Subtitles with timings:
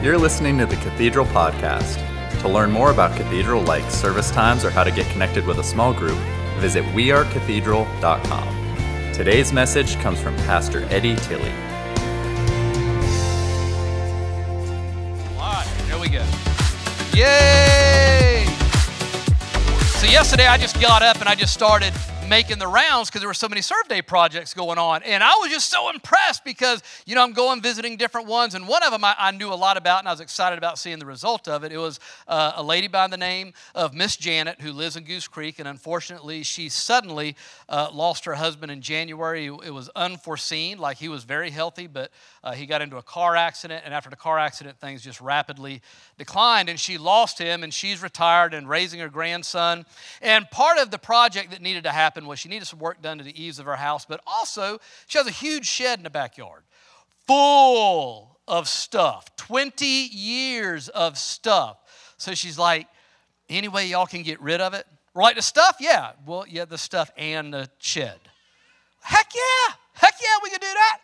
[0.00, 1.98] You're listening to the Cathedral Podcast.
[2.42, 5.64] To learn more about Cathedral like service times or how to get connected with a
[5.64, 6.16] small group,
[6.58, 9.12] visit wearecathedral.com.
[9.12, 11.50] Today's message comes from Pastor Eddie Tilley.
[15.88, 16.24] There we go.
[17.12, 18.46] Yay!
[19.96, 21.92] So yesterday I just got up and I just started
[22.28, 25.02] making the rounds because there were so many serve day projects going on.
[25.02, 28.54] And I was just so impressed because, you know, I'm going visiting different ones.
[28.54, 30.78] And one of them I, I knew a lot about and I was excited about
[30.78, 31.72] seeing the result of it.
[31.72, 35.26] It was uh, a lady by the name of Miss Janet who lives in Goose
[35.26, 35.58] Creek.
[35.58, 37.34] And unfortunately, she suddenly
[37.68, 39.46] uh, lost her husband in January.
[39.46, 42.10] It was unforeseen, like he was very healthy, but
[42.42, 43.82] uh, he got into a car accident.
[43.84, 45.82] And after the car accident, things just rapidly
[46.16, 46.68] declined.
[46.68, 49.84] And she lost him and she's retired and raising her grandson.
[50.22, 53.18] And part of the project that needed to happen was she needed some work done
[53.18, 56.10] to the eaves of her house, but also she has a huge shed in the
[56.10, 56.62] backyard
[57.26, 61.76] full of stuff 20 years of stuff.
[62.16, 62.88] So she's like,
[63.50, 64.86] any way y'all can get rid of it?
[65.22, 65.76] Like, the stuff?
[65.80, 66.12] Yeah.
[66.26, 68.18] Well, yeah, the stuff and the shed.
[69.00, 69.74] Heck yeah.
[69.94, 70.98] Heck yeah, we can do that.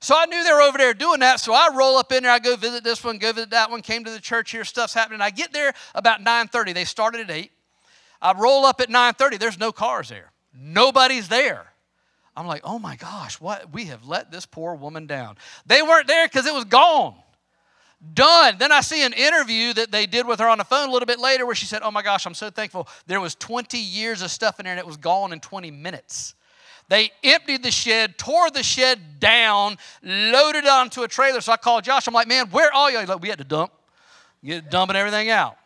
[0.00, 1.40] So I knew they were over there doing that.
[1.40, 2.32] So I roll up in there.
[2.32, 3.82] I go visit this one, go visit that one.
[3.82, 4.64] Came to the church here.
[4.64, 5.20] Stuff's happening.
[5.20, 6.72] I get there about 9:30.
[6.72, 7.52] They started at eight.
[8.22, 9.38] I roll up at 9:30.
[9.38, 10.32] There's no cars there.
[10.54, 11.66] Nobody's there.
[12.36, 13.72] I'm like, oh my gosh, what?
[13.72, 15.36] We have let this poor woman down.
[15.66, 17.14] They weren't there because it was gone.
[18.14, 18.56] Done.
[18.58, 21.06] Then I see an interview that they did with her on the phone a little
[21.06, 22.88] bit later where she said, Oh my gosh, I'm so thankful.
[23.06, 26.34] There was 20 years of stuff in there and it was gone in 20 minutes.
[26.88, 31.42] They emptied the shed, tore the shed down, loaded it onto a trailer.
[31.42, 32.08] So I called Josh.
[32.08, 32.98] I'm like, Man, where are you?
[33.00, 33.70] He's like, We had to dump,
[34.42, 35.56] get dumping everything out.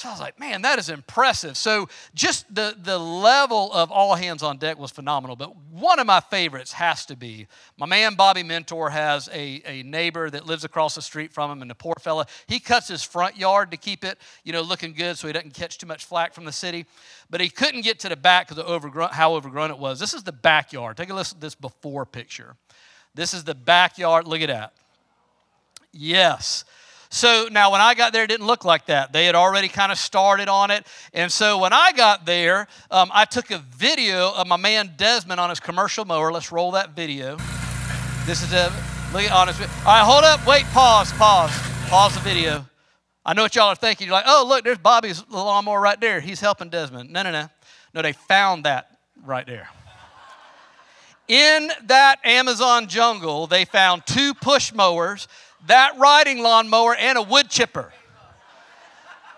[0.00, 1.58] So I was like, man, that is impressive.
[1.58, 5.36] So just the, the level of all hands on deck was phenomenal.
[5.36, 9.82] But one of my favorites has to be my man Bobby Mentor has a, a
[9.82, 13.02] neighbor that lives across the street from him, and the poor fella, he cuts his
[13.02, 16.06] front yard to keep it, you know, looking good so he doesn't catch too much
[16.06, 16.86] flack from the city.
[17.28, 20.00] But he couldn't get to the back because of overgrown, how overgrown it was.
[20.00, 20.96] This is the backyard.
[20.96, 22.56] Take a listen to this before picture.
[23.14, 24.26] This is the backyard.
[24.26, 24.72] Look at that.
[25.92, 26.64] Yes.
[27.12, 29.12] So now when I got there, it didn't look like that.
[29.12, 30.86] They had already kind of started on it.
[31.12, 35.40] And so when I got there, um, I took a video of my man Desmond
[35.40, 36.30] on his commercial mower.
[36.30, 37.36] Let's roll that video.
[38.26, 38.72] This is a,
[39.12, 39.60] look at honest.
[39.60, 41.50] All right, hold up, wait, pause, pause,
[41.88, 42.64] pause the video.
[43.26, 44.06] I know what y'all are thinking.
[44.06, 46.20] You're like, oh, look, there's Bobby's lawnmower right there.
[46.20, 47.10] He's helping Desmond.
[47.10, 47.48] No, no, no.
[47.92, 49.68] No, they found that right there.
[51.26, 55.28] In that Amazon jungle, they found two push mowers
[55.66, 57.92] that riding lawnmower and a wood chipper.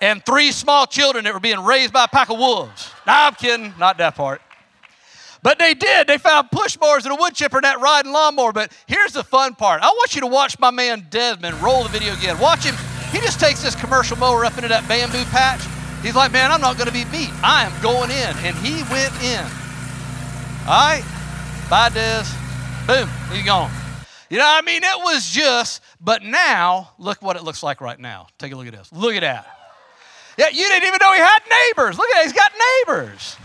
[0.01, 2.91] And three small children that were being raised by a pack of wolves.
[3.07, 4.43] Nah, I'm kidding, not that part.
[5.43, 6.07] But they did.
[6.07, 8.53] They found push mowers and a wood chipper and that riding lawnmower.
[8.53, 9.83] But here's the fun part.
[9.83, 12.39] I want you to watch my man Desmond roll the video again.
[12.39, 12.77] Watch him.
[13.11, 15.61] He just takes this commercial mower up into that bamboo patch.
[16.03, 17.31] He's like, man, I'm not going to be beat.
[17.43, 18.37] I am going in.
[18.47, 19.45] And he went in.
[20.67, 21.05] All right.
[21.69, 22.25] Bye, Des.
[22.87, 23.09] Boom.
[23.31, 23.71] He's gone.
[24.33, 24.83] You know what I mean?
[24.83, 28.29] It was just, but now, look what it looks like right now.
[28.39, 28.91] Take a look at this.
[28.91, 29.47] Look at that.
[30.39, 31.99] Yeah, you didn't even know he had neighbors.
[31.99, 32.23] Look at that.
[32.23, 32.51] He's got
[32.89, 33.37] neighbors.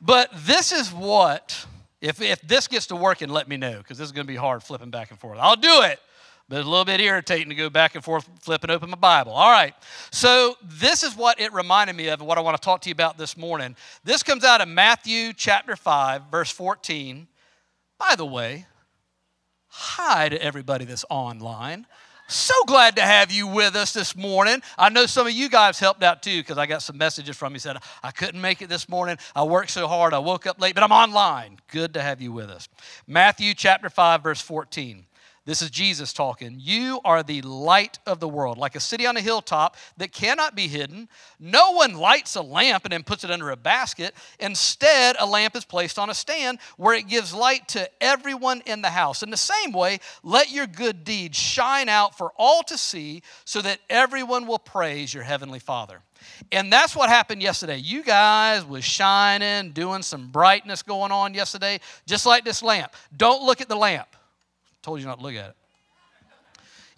[0.00, 1.66] But this is what,
[2.00, 4.36] if, if this gets to working, let me know, because this is going to be
[4.36, 5.40] hard flipping back and forth.
[5.40, 5.98] I'll do it,
[6.48, 9.32] but it's a little bit irritating to go back and forth, flipping open my Bible.
[9.32, 9.74] All right.
[10.12, 12.88] So this is what it reminded me of and what I want to talk to
[12.88, 13.74] you about this morning.
[14.04, 17.26] This comes out of Matthew chapter 5, verse 14.
[17.98, 18.66] By the way,
[19.66, 21.86] hi to everybody that's online.
[22.30, 24.60] So glad to have you with us this morning.
[24.76, 27.54] I know some of you guys helped out too because I got some messages from
[27.54, 29.16] you said I couldn't make it this morning.
[29.34, 30.12] I worked so hard.
[30.12, 31.58] I woke up late, but I'm online.
[31.68, 32.68] Good to have you with us.
[33.06, 35.06] Matthew chapter 5 verse 14.
[35.48, 36.58] This is Jesus talking.
[36.60, 40.54] You are the light of the world, like a city on a hilltop that cannot
[40.54, 41.08] be hidden.
[41.40, 44.14] No one lights a lamp and then puts it under a basket.
[44.38, 48.82] Instead, a lamp is placed on a stand where it gives light to everyone in
[48.82, 49.22] the house.
[49.22, 53.62] In the same way, let your good deeds shine out for all to see so
[53.62, 56.02] that everyone will praise your heavenly Father.
[56.52, 57.78] And that's what happened yesterday.
[57.78, 62.92] You guys was shining, doing some brightness going on yesterday, just like this lamp.
[63.16, 64.08] Don't look at the lamp.
[64.82, 65.56] Told you not to look at it.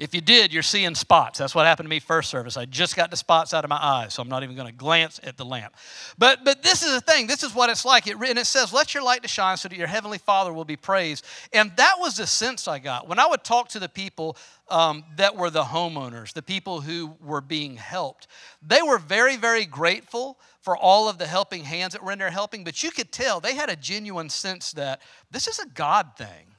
[0.00, 1.38] If you did, you're seeing spots.
[1.38, 2.56] That's what happened to me first service.
[2.56, 4.72] I just got the spots out of my eyes, so I'm not even going to
[4.72, 5.76] glance at the lamp.
[6.16, 7.26] But but this is the thing.
[7.26, 8.06] This is what it's like.
[8.06, 10.64] It, and it says, "Let your light to shine, so that your heavenly Father will
[10.64, 13.90] be praised." And that was the sense I got when I would talk to the
[13.90, 14.38] people
[14.70, 18.26] um, that were the homeowners, the people who were being helped.
[18.66, 22.30] They were very very grateful for all of the helping hands that were in there
[22.30, 22.64] helping.
[22.64, 26.49] But you could tell they had a genuine sense that this is a God thing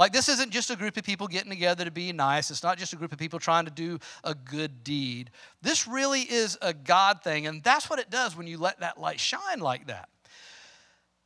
[0.00, 2.50] Like, this isn't just a group of people getting together to be nice.
[2.50, 5.30] It's not just a group of people trying to do a good deed.
[5.60, 8.98] This really is a God thing, and that's what it does when you let that
[8.98, 10.08] light shine like that.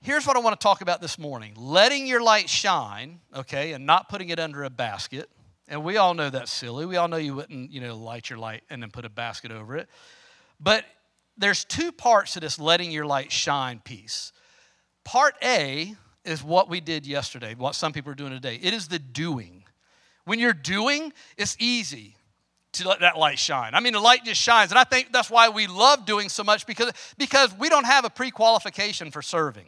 [0.01, 3.87] Here's what I want to talk about this morning letting your light shine, okay, and
[3.87, 5.31] not putting it under a basket.
[5.69, 6.85] And we all know that's silly.
[6.85, 9.53] We all know you wouldn't, you know, light your light and then put a basket
[9.53, 9.89] over it.
[10.59, 10.85] But
[11.39, 14.33] there's two parts to this letting your light shine piece.
[15.05, 15.95] Part A
[16.25, 18.59] is what we did yesterday, what some people are doing today.
[18.63, 19.65] It is the doing.
[20.25, 22.17] When you're doing, it's easy
[22.73, 23.75] to let that light shine.
[23.75, 24.71] I mean, the light just shines.
[24.73, 28.05] And I think that's why we love doing so much because, because we don't have
[28.05, 29.67] a pre qualification for serving.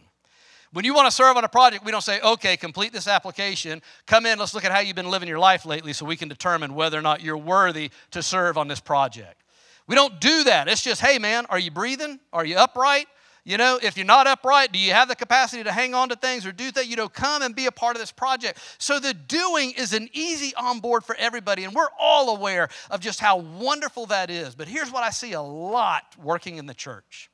[0.73, 3.81] When you want to serve on a project, we don't say, okay, complete this application,
[4.07, 6.29] come in, let's look at how you've been living your life lately so we can
[6.29, 9.43] determine whether or not you're worthy to serve on this project.
[9.87, 10.69] We don't do that.
[10.69, 12.19] It's just, hey, man, are you breathing?
[12.33, 13.07] Are you upright?
[13.47, 16.17] You know, if you're not upright, do you have the capacity to hang on to
[16.17, 16.89] things or do that?
[16.89, 18.59] You know, come and be a part of this project.
[18.79, 22.99] So the doing is an easy on board for everybody, and we're all aware of
[22.99, 24.57] just how wonderful that is.
[24.57, 27.31] But here's what I see a lot working in the church.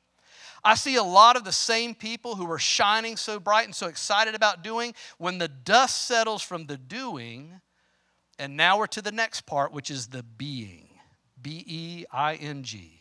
[0.62, 3.86] I see a lot of the same people who are shining so bright and so
[3.86, 7.62] excited about doing when the dust settles from the doing,
[8.38, 10.90] and now we're to the next part, which is the being.
[11.40, 13.00] B E I N G.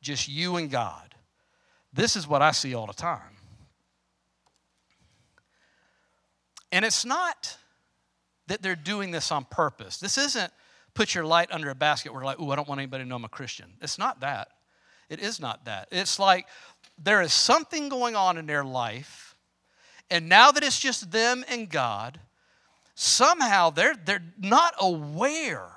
[0.00, 1.09] Just you and God.
[1.92, 3.36] This is what I see all the time.
[6.72, 7.56] And it's not
[8.46, 9.98] that they're doing this on purpose.
[9.98, 10.52] This isn't
[10.94, 13.16] put your light under a basket where, like, oh, I don't want anybody to know
[13.16, 13.72] I'm a Christian.
[13.80, 14.48] It's not that.
[15.08, 15.88] It is not that.
[15.90, 16.46] It's like
[16.96, 19.34] there is something going on in their life,
[20.10, 22.20] and now that it's just them and God,
[22.94, 25.68] somehow they're, they're not aware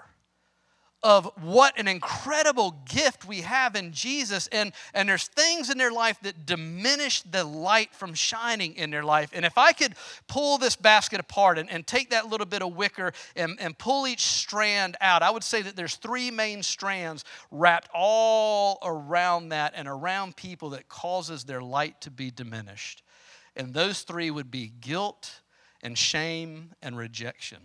[1.03, 4.47] of what an incredible gift we have in Jesus.
[4.47, 9.03] And, and there's things in their life that diminish the light from shining in their
[9.03, 9.29] life.
[9.33, 9.95] And if I could
[10.27, 14.07] pull this basket apart and, and take that little bit of wicker and, and pull
[14.07, 19.73] each strand out, I would say that there's three main strands wrapped all around that
[19.75, 23.03] and around people that causes their light to be diminished.
[23.55, 25.41] And those three would be guilt
[25.81, 27.59] and shame and rejection.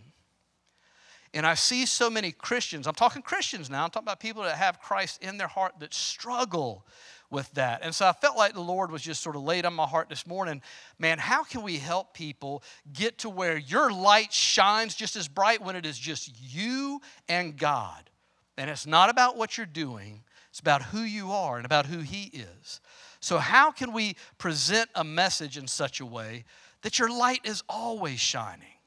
[1.34, 4.56] And I see so many Christians, I'm talking Christians now, I'm talking about people that
[4.56, 6.86] have Christ in their heart that struggle
[7.30, 7.80] with that.
[7.82, 10.08] And so I felt like the Lord was just sort of laid on my heart
[10.08, 10.62] this morning
[10.98, 15.62] man, how can we help people get to where your light shines just as bright
[15.62, 18.08] when it is just you and God?
[18.56, 21.98] And it's not about what you're doing, it's about who you are and about who
[21.98, 22.80] He is.
[23.20, 26.44] So, how can we present a message in such a way
[26.82, 28.77] that your light is always shining?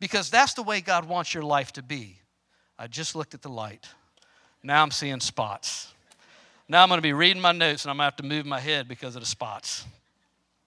[0.00, 2.18] Because that's the way God wants your life to be.
[2.78, 3.88] I just looked at the light.
[4.62, 5.92] Now I'm seeing spots.
[6.68, 8.46] Now I'm going to be reading my notes and I'm going to have to move
[8.46, 9.84] my head because of the spots.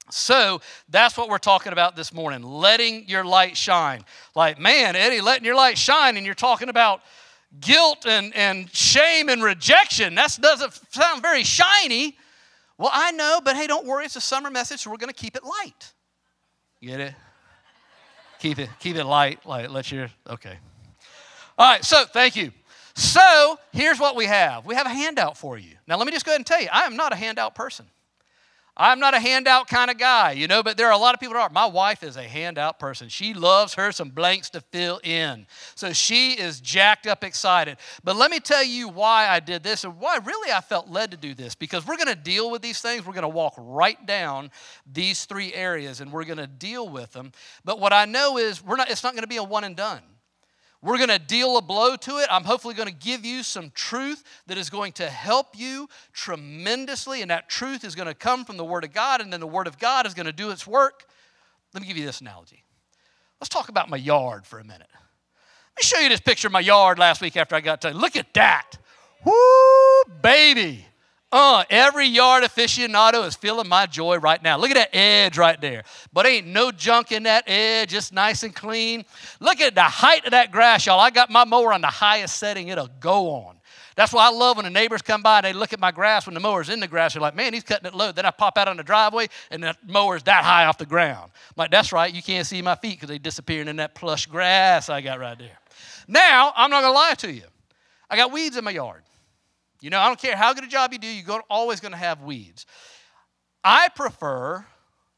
[0.10, 4.04] So that's what we're talking about this morning letting your light shine.
[4.36, 7.02] Like, man, Eddie, letting your light shine, and you're talking about
[7.62, 10.16] guilt and, and shame and rejection.
[10.16, 12.18] That doesn't sound very shiny.
[12.78, 14.06] Well, I know, but hey, don't worry.
[14.06, 15.94] It's a summer message, so we're going to keep it light.
[16.82, 17.14] Get it?
[18.44, 19.46] Keep it keep it light.
[19.46, 20.58] Like let your okay.
[21.58, 21.84] All right.
[21.84, 22.52] So thank you.
[22.94, 24.66] So here's what we have.
[24.66, 25.76] We have a handout for you.
[25.88, 27.86] Now let me just go ahead and tell you, I am not a handout person.
[28.76, 31.20] I'm not a handout kind of guy, you know, but there are a lot of
[31.20, 31.50] people that are.
[31.50, 33.08] My wife is a handout person.
[33.08, 35.46] She loves her some blanks to fill in.
[35.76, 37.78] So she is jacked up excited.
[38.04, 41.12] But let me tell you why I did this and why really I felt led
[41.12, 43.06] to do this because we're going to deal with these things.
[43.06, 44.50] We're going to walk right down
[44.92, 47.32] these three areas and we're going to deal with them.
[47.64, 49.76] But what I know is we're not it's not going to be a one and
[49.76, 50.02] done.
[50.84, 52.28] We're going to deal a blow to it.
[52.30, 57.22] I'm hopefully going to give you some truth that is going to help you tremendously.
[57.22, 59.48] And that truth is going to come from the Word of God, and then the
[59.48, 61.06] Word of God is going to do its work.
[61.74, 62.64] Let me give you this analogy.
[63.40, 64.90] Let's talk about my yard for a minute.
[64.92, 67.92] Let me show you this picture of my yard last week after I got to.
[67.92, 68.74] Look at that.
[69.24, 70.86] Woo, baby.
[71.36, 74.56] Uh, every yard aficionado is feeling my joy right now.
[74.56, 75.84] Look at that edge right there.
[76.14, 77.92] But ain't no junk in that edge.
[77.96, 79.04] It's nice and clean.
[79.40, 81.00] Look at the height of that grass, y'all.
[81.00, 83.56] I got my mower on the highest setting it'll go on.
[83.96, 86.28] That's why I love when the neighbors come by and they look at my grass
[86.28, 87.14] when the mower's in the grass.
[87.14, 88.12] They're like, man, he's cutting it low.
[88.12, 91.32] Then I pop out on the driveway and the mower's that high off the ground.
[91.34, 92.14] I'm like, that's right.
[92.14, 95.40] You can't see my feet because they're disappearing in that plush grass I got right
[95.40, 95.58] there.
[96.08, 97.46] Now, I'm not going to lie to you.
[98.08, 99.02] I got weeds in my yard.
[99.84, 101.98] You know, I don't care how good a job you do, you're always going to
[101.98, 102.66] have weeds.
[103.66, 104.66] I prefer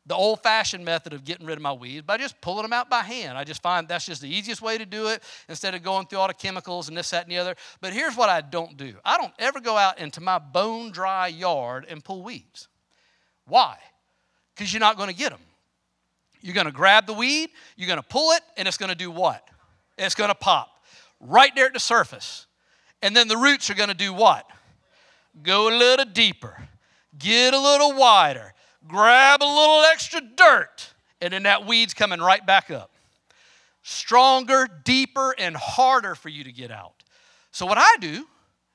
[0.08, 2.90] the old fashioned method of getting rid of my weeds by just pulling them out
[2.90, 3.38] by hand.
[3.38, 6.18] I just find that's just the easiest way to do it instead of going through
[6.18, 7.54] all the chemicals and this, that, and the other.
[7.80, 11.28] But here's what I don't do I don't ever go out into my bone dry
[11.28, 12.68] yard and pull weeds.
[13.46, 13.78] Why?
[14.56, 15.42] Because you're not going to get them.
[16.42, 18.96] You're going to grab the weed, you're going to pull it, and it's going to
[18.96, 19.48] do what?
[19.96, 20.70] It's going to pop
[21.20, 22.45] right there at the surface.
[23.06, 24.50] And then the roots are going to do what?
[25.44, 26.68] Go a little deeper,
[27.16, 28.52] get a little wider,
[28.88, 32.90] grab a little extra dirt, and then that weed's coming right back up.
[33.84, 37.04] Stronger, deeper, and harder for you to get out.
[37.52, 38.26] So, what I do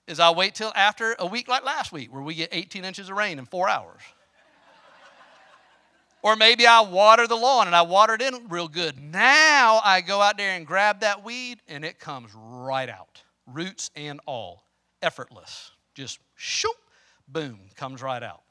[0.07, 3.11] is I wait till after a week like last week, where we get 18 inches
[3.11, 4.01] of rain in four hours.
[6.23, 9.03] Or maybe I water the lawn and I water it in real good.
[9.03, 13.90] Now I go out there and grab that weed and it comes right out, roots
[13.97, 14.64] and all,
[15.02, 15.73] effortless.
[15.95, 16.76] Just shoop,
[17.28, 18.42] boom, comes right out.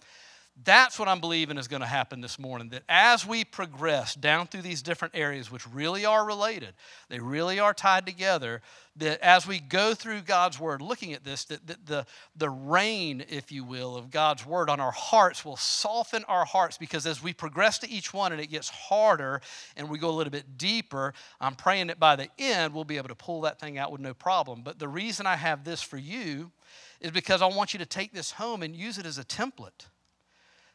[0.64, 2.70] That's what I'm believing is going to happen this morning.
[2.70, 6.74] That as we progress down through these different areas, which really are related,
[7.08, 8.62] they really are tied together,
[8.98, 13.24] that as we go through God's Word, looking at this, that, that the, the rain,
[13.30, 17.24] if you will, of God's Word on our hearts will soften our hearts because as
[17.24, 19.42] we progress to each one and it gets harder
[19.78, 22.98] and we go a little bit deeper, I'm praying that by the end we'll be
[22.98, 24.64] able to pull that thing out with no problem.
[24.64, 26.52] But the reason I have this for you
[27.00, 29.86] is because I want you to take this home and use it as a template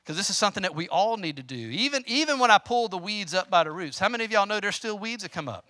[0.04, 1.56] because this is something that we all need to do.
[1.56, 4.44] Even, even when I pull the weeds up by the roots, how many of y'all
[4.44, 5.64] know there's still weeds that come up?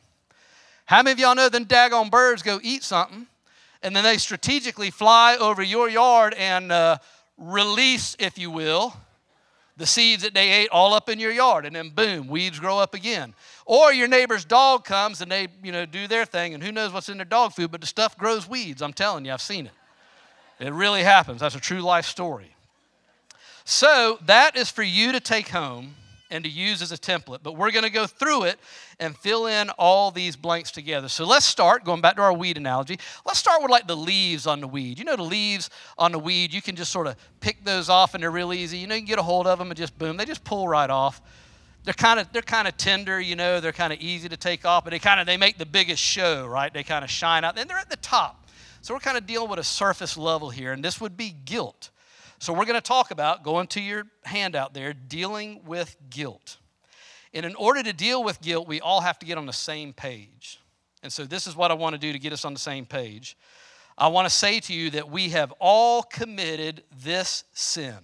[0.86, 3.28] How many of y'all know then daggone birds go eat something
[3.82, 6.98] and then they strategically fly over your yard and uh,
[7.38, 8.96] release, if you will,
[9.76, 12.78] the seeds that they ate all up in your yard and then boom, weeds grow
[12.78, 13.34] up again.
[13.66, 16.92] Or your neighbor's dog comes and they, you know, do their thing and who knows
[16.92, 18.82] what's in their dog food, but the stuff grows weeds.
[18.82, 19.72] I'm telling you, I've seen it.
[20.58, 21.40] It really happens.
[21.40, 22.53] That's a true life story.
[23.64, 25.94] So that is for you to take home
[26.30, 27.38] and to use as a template.
[27.42, 28.58] But we're going to go through it
[28.98, 31.08] and fill in all these blanks together.
[31.08, 34.46] So let's start, going back to our weed analogy, let's start with like the leaves
[34.46, 34.98] on the weed.
[34.98, 38.14] You know, the leaves on the weed, you can just sort of pick those off
[38.14, 38.78] and they're real easy.
[38.78, 40.68] You know, you can get a hold of them and just boom, they just pull
[40.68, 41.22] right off.
[41.84, 44.64] They're kind of they're kind of tender, you know, they're kind of easy to take
[44.64, 46.72] off, but they kind of they make the biggest show, right?
[46.72, 47.58] They kind of shine out.
[47.58, 48.46] And they're at the top.
[48.80, 51.90] So we're kind of dealing with a surface level here, and this would be guilt.
[52.44, 56.58] So, we're going to talk about, going to your handout there, dealing with guilt.
[57.32, 59.94] And in order to deal with guilt, we all have to get on the same
[59.94, 60.60] page.
[61.02, 62.84] And so, this is what I want to do to get us on the same
[62.84, 63.34] page.
[63.96, 67.96] I want to say to you that we have all committed this sin.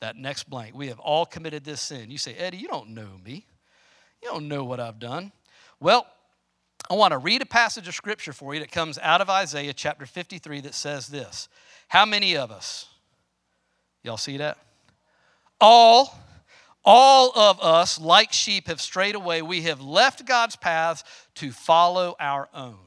[0.00, 0.74] That next blank.
[0.74, 2.10] We have all committed this sin.
[2.10, 3.46] You say, Eddie, you don't know me.
[4.20, 5.30] You don't know what I've done.
[5.78, 6.08] Well,
[6.90, 9.72] I want to read a passage of scripture for you that comes out of Isaiah
[9.72, 11.48] chapter 53 that says this
[11.86, 12.88] How many of us,
[14.02, 14.58] Y'all see that?
[15.60, 16.18] All,
[16.84, 19.42] all of us, like sheep, have strayed away.
[19.42, 21.04] We have left God's paths
[21.36, 22.78] to follow our own.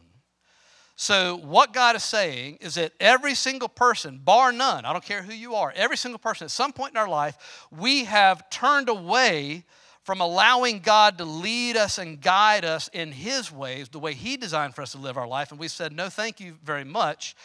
[0.98, 5.22] So, what God is saying is that every single person, bar none, I don't care
[5.22, 8.88] who you are, every single person at some point in our life, we have turned
[8.88, 9.65] away
[10.03, 14.38] from allowing God to lead us and guide us in His ways, the way He
[14.38, 15.51] designed for us to live our life.
[15.51, 17.36] And we said, No, thank you very much.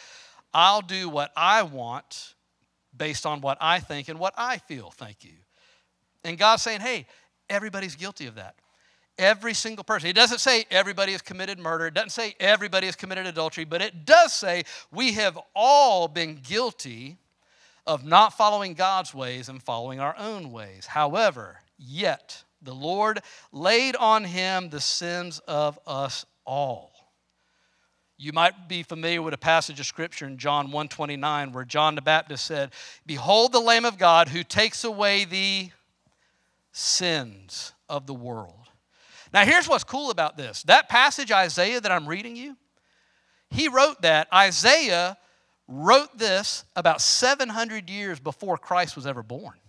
[0.53, 2.35] I'll do what I want
[3.01, 5.33] based on what I think and what I feel, thank you.
[6.23, 7.07] And God's saying, hey,
[7.49, 8.53] everybody's guilty of that.
[9.17, 10.07] Every single person.
[10.07, 11.87] It doesn't say everybody has committed murder.
[11.87, 16.41] It doesn't say everybody has committed adultery, but it does say we have all been
[16.47, 17.17] guilty
[17.87, 20.85] of not following God's ways and following our own ways.
[20.85, 26.90] However, yet the Lord laid on him the sins of us all.
[28.21, 32.03] You might be familiar with a passage of scripture in John 129 where John the
[32.03, 32.71] Baptist said,
[33.03, 35.71] "Behold the lamb of God who takes away the
[36.71, 38.69] sins of the world."
[39.33, 40.61] Now here's what's cool about this.
[40.63, 42.57] That passage Isaiah that I'm reading you,
[43.49, 45.17] he wrote that Isaiah
[45.67, 49.59] wrote this about 700 years before Christ was ever born.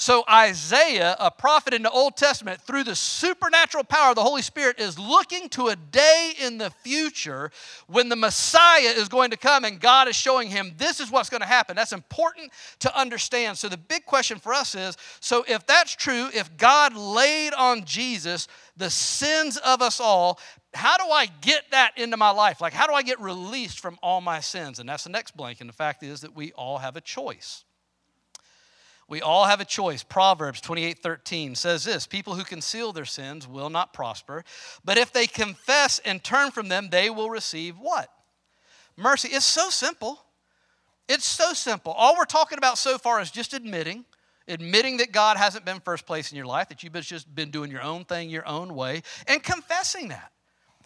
[0.00, 4.42] So, Isaiah, a prophet in the Old Testament, through the supernatural power of the Holy
[4.42, 7.50] Spirit, is looking to a day in the future
[7.88, 11.28] when the Messiah is going to come and God is showing him this is what's
[11.28, 11.74] going to happen.
[11.74, 13.58] That's important to understand.
[13.58, 17.84] So, the big question for us is so, if that's true, if God laid on
[17.84, 20.38] Jesus the sins of us all,
[20.74, 22.60] how do I get that into my life?
[22.60, 24.78] Like, how do I get released from all my sins?
[24.78, 25.60] And that's the next blank.
[25.60, 27.64] And the fact is that we all have a choice.
[29.08, 30.02] We all have a choice.
[30.02, 34.44] Proverbs 28 13 says this People who conceal their sins will not prosper,
[34.84, 38.10] but if they confess and turn from them, they will receive what?
[38.96, 39.28] Mercy.
[39.28, 40.20] It's so simple.
[41.08, 41.92] It's so simple.
[41.92, 44.04] All we're talking about so far is just admitting,
[44.46, 47.70] admitting that God hasn't been first place in your life, that you've just been doing
[47.70, 50.32] your own thing your own way, and confessing that.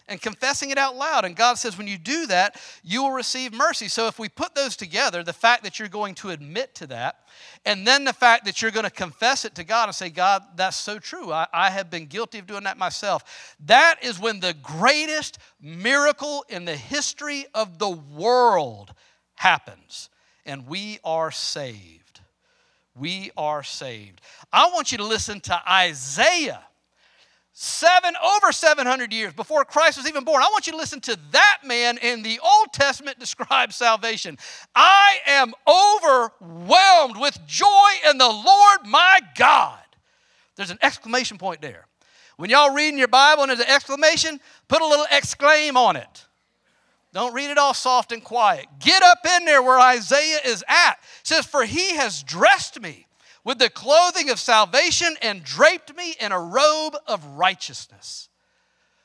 [0.07, 1.25] And confessing it out loud.
[1.25, 3.87] And God says, when you do that, you will receive mercy.
[3.87, 7.19] So if we put those together, the fact that you're going to admit to that,
[7.65, 10.43] and then the fact that you're going to confess it to God and say, God,
[10.55, 11.31] that's so true.
[11.31, 13.55] I, I have been guilty of doing that myself.
[13.65, 18.93] That is when the greatest miracle in the history of the world
[19.35, 20.09] happens,
[20.45, 22.19] and we are saved.
[22.95, 24.21] We are saved.
[24.51, 26.63] I want you to listen to Isaiah
[27.53, 30.41] seven over 700 years before christ was even born.
[30.41, 34.39] I want you to listen to that man in the old testament describe salvation.
[34.75, 39.79] I am overwhelmed with joy in the lord my god.
[40.55, 41.85] There's an exclamation point there.
[42.37, 46.25] When y'all reading your bible and there's an exclamation put a little exclaim on it.
[47.13, 48.65] Don't read it all soft and quiet.
[48.79, 50.93] Get up in there where isaiah is at.
[50.93, 53.05] It says for he has dressed me
[53.43, 58.29] with the clothing of salvation and draped me in a robe of righteousness.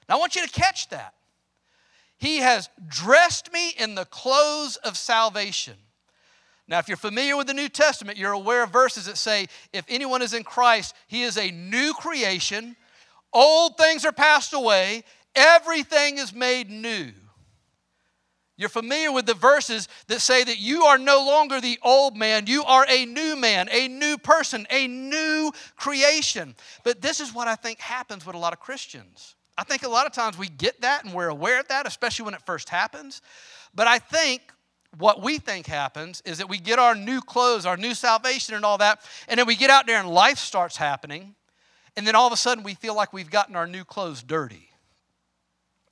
[0.08, 1.14] Now, I want you to catch that.
[2.18, 5.74] He has dressed me in the clothes of salvation.
[6.66, 9.84] Now, if you're familiar with the New Testament, you're aware of verses that say, if
[9.88, 12.76] anyone is in Christ, he is a new creation.
[13.32, 15.04] Old things are passed away,
[15.34, 17.12] everything is made new.
[18.58, 22.48] You're familiar with the verses that say that you are no longer the old man,
[22.48, 26.56] you are a new man, a new person, a new creation.
[26.82, 29.36] But this is what I think happens with a lot of Christians.
[29.56, 32.24] I think a lot of times we get that and we're aware of that, especially
[32.24, 33.22] when it first happens.
[33.76, 34.42] But I think
[34.98, 38.64] what we think happens is that we get our new clothes, our new salvation, and
[38.64, 41.36] all that, and then we get out there and life starts happening,
[41.96, 44.67] and then all of a sudden we feel like we've gotten our new clothes dirty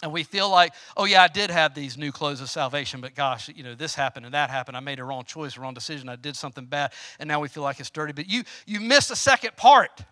[0.02, 3.14] and we feel like, oh yeah, I did have these new clothes of salvation, but
[3.14, 4.76] gosh, you know, this happened and that happened.
[4.76, 6.08] I made a wrong choice, a wrong decision.
[6.08, 8.12] I did something bad, and now we feel like it's dirty.
[8.12, 10.02] But you you missed the second part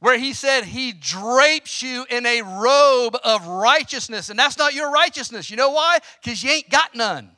[0.00, 4.90] where he said he drapes you in a robe of righteousness, and that's not your
[4.90, 5.50] righteousness.
[5.50, 5.98] You know why?
[6.22, 7.30] Because you ain't got none.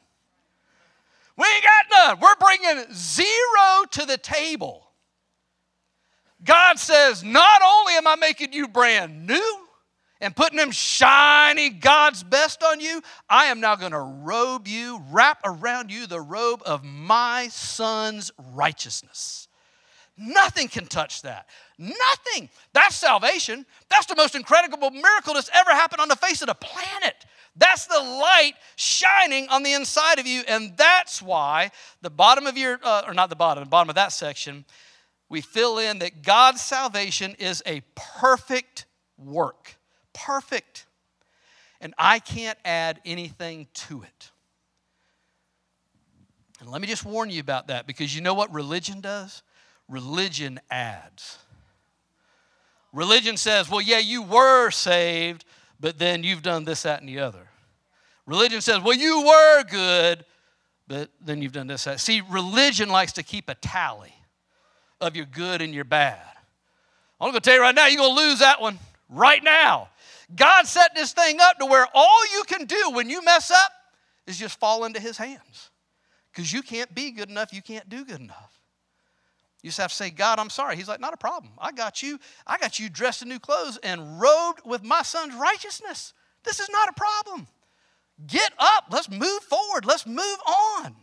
[1.37, 2.21] We ain't got none.
[2.21, 4.89] We're bringing zero to the table.
[6.43, 9.66] God says, not only am I making you brand new
[10.21, 15.03] and putting them shiny God's best on you, I am now going to robe you,
[15.11, 19.49] wrap around you the robe of my son's righteousness.
[20.17, 21.47] Nothing can touch that.
[21.79, 22.49] Nothing.
[22.73, 23.67] That's salvation.
[23.91, 27.27] That's the most incredible miracle that's ever happened on the face of the planet.
[27.55, 30.43] That's the light shining on the inside of you.
[30.49, 33.95] And that's why the bottom of your, uh, or not the bottom, the bottom of
[33.97, 34.65] that section,
[35.29, 38.87] we fill in that God's salvation is a perfect
[39.19, 39.76] work
[40.17, 40.87] perfect.
[41.81, 44.31] And I can't add anything to it.
[46.61, 49.43] And let me just warn you about that because you know what religion does?
[49.89, 51.39] Religion adds.
[52.93, 55.45] Religion says, well, yeah, you were saved,
[55.79, 57.47] but then you've done this, that, and the other.
[58.25, 60.25] Religion says, well, you were good,
[60.89, 62.01] but then you've done this, that.
[62.01, 64.15] See, religion likes to keep a tally
[65.01, 66.19] of your good and your bad.
[67.21, 68.79] I'm going to tell you right now, you're going to lose that one
[69.11, 69.91] right now.
[70.35, 73.73] God set this thing up to where all you can do when you mess up
[74.27, 75.71] is just fall into His hands.
[76.33, 78.61] Because you can't be good enough, you can't do good enough.
[79.63, 80.77] You just have to say, God, I'm sorry.
[80.77, 81.53] He's like, not a problem.
[81.59, 82.21] I got you.
[82.47, 86.13] I got you dressed in new clothes and robed with my son's righteousness.
[86.45, 87.49] This is not a problem.
[88.27, 88.85] Get up.
[88.91, 89.85] Let's move forward.
[89.85, 90.95] Let's move on.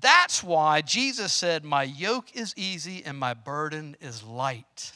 [0.00, 4.92] That's why Jesus said, My yoke is easy and my burden is light.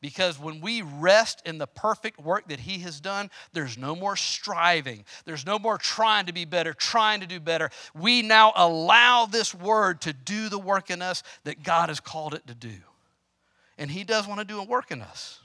[0.00, 4.16] Because when we rest in the perfect work that He has done, there's no more
[4.16, 5.04] striving.
[5.26, 7.70] There's no more trying to be better, trying to do better.
[7.94, 12.34] We now allow this Word to do the work in us that God has called
[12.34, 12.76] it to do.
[13.76, 15.40] And He does want to do a work in us.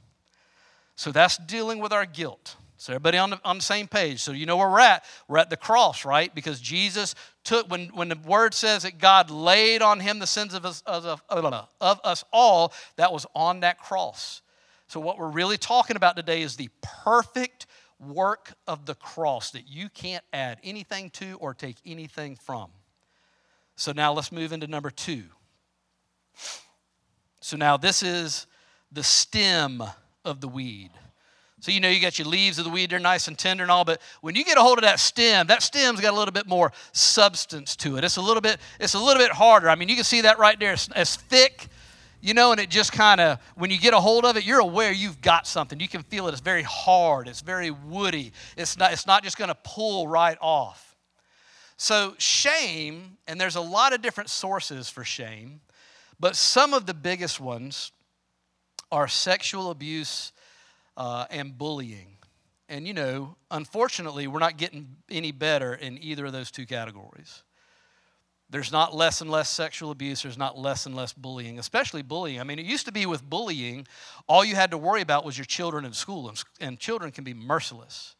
[0.95, 2.55] So that's dealing with our guilt.
[2.77, 4.21] So everybody on the, on the same page.
[4.21, 5.05] So you know where we're at.
[5.27, 6.33] We're at the cross, right?
[6.33, 10.53] Because Jesus took, when, when the word says that God laid on him the sins
[10.53, 14.41] of us, of, of, of us all, that was on that cross.
[14.87, 17.65] So, what we're really talking about today is the perfect
[17.99, 22.69] work of the cross that you can't add anything to or take anything from.
[23.75, 25.23] So, now let's move into number two.
[27.41, 28.47] So, now this is
[28.91, 29.83] the stem
[30.23, 30.91] of the weed.
[31.61, 33.71] So, you know, you got your leaves of the weed, they're nice and tender and
[33.71, 36.31] all, but when you get a hold of that stem, that stem's got a little
[36.31, 38.03] bit more substance to it.
[38.03, 39.69] It's a little bit, it's a little bit harder.
[39.69, 40.73] I mean, you can see that right there.
[40.73, 41.69] It's, it's thick
[42.25, 44.59] you know, and it just kind of, when you get a hold of it, you're
[44.59, 45.79] aware you've got something.
[45.79, 46.31] You can feel it.
[46.31, 48.31] It's very hard, it's very woody.
[48.57, 50.95] It's not, it's not just going to pull right off.
[51.77, 55.61] So, shame, and there's a lot of different sources for shame,
[56.19, 57.91] but some of the biggest ones
[58.91, 60.31] are sexual abuse
[60.97, 62.17] uh, and bullying.
[62.67, 67.43] And you know, unfortunately, we're not getting any better in either of those two categories.
[68.49, 72.39] There's not less and less sexual abuse, there's not less and less bullying, especially bullying.
[72.39, 73.87] I mean, it used to be with bullying,
[74.27, 77.23] all you had to worry about was your children in school, and, and children can
[77.23, 78.15] be merciless.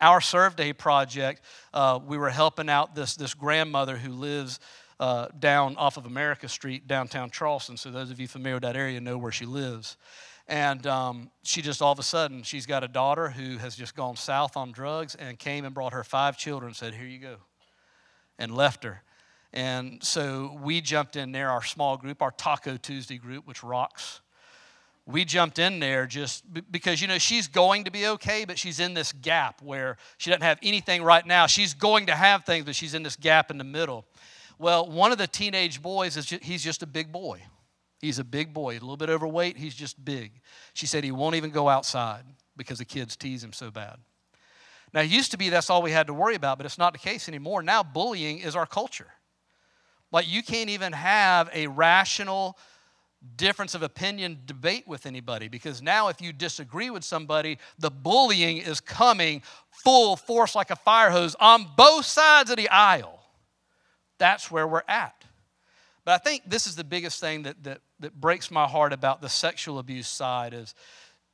[0.00, 4.58] Our Serve Day project, uh, we were helping out this, this grandmother who lives
[4.98, 7.76] uh, down off of America Street, downtown Charleston.
[7.76, 9.96] So, those of you familiar with that area know where she lives.
[10.48, 13.94] And um, she just all of a sudden, she's got a daughter who has just
[13.94, 17.18] gone south on drugs and came and brought her five children and said, Here you
[17.18, 17.36] go,
[18.38, 19.02] and left her.
[19.52, 24.20] And so we jumped in there, our small group, our Taco Tuesday group, which rocks.
[25.04, 28.80] We jumped in there just because, you know, she's going to be okay, but she's
[28.80, 31.46] in this gap where she doesn't have anything right now.
[31.46, 34.06] She's going to have things, but she's in this gap in the middle.
[34.58, 37.42] Well, one of the teenage boys, is just, he's just a big boy.
[38.00, 40.40] He's a big boy, a little bit overweight, he's just big.
[40.72, 42.24] She said he won't even go outside
[42.56, 43.96] because the kids tease him so bad.
[44.94, 46.92] Now, it used to be that's all we had to worry about, but it's not
[46.92, 47.62] the case anymore.
[47.62, 49.08] Now, bullying is our culture.
[50.12, 52.58] Like, you can't even have a rational
[53.36, 58.58] difference of opinion debate with anybody because now, if you disagree with somebody, the bullying
[58.58, 63.20] is coming full force like a fire hose on both sides of the aisle.
[64.18, 65.24] That's where we're at.
[66.04, 69.22] But I think this is the biggest thing that, that, that breaks my heart about
[69.22, 70.74] the sexual abuse side is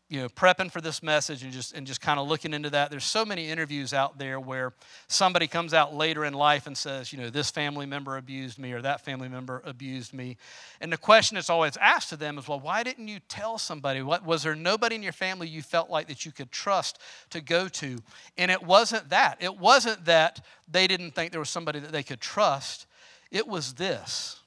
[0.09, 2.91] you know, prepping for this message and just and just kind of looking into that.
[2.91, 4.73] There's so many interviews out there where
[5.07, 8.73] somebody comes out later in life and says, you know, this family member abused me
[8.73, 10.39] or that family member abused me.
[10.81, 14.01] And the question that's always asked to them is, well, why didn't you tell somebody?
[14.01, 16.99] What was there nobody in your family you felt like that you could trust
[17.31, 17.99] to go to?
[18.39, 19.37] And it wasn't that.
[19.41, 22.87] It wasn't that they didn't think there was somebody that they could trust.
[23.31, 24.41] It was this.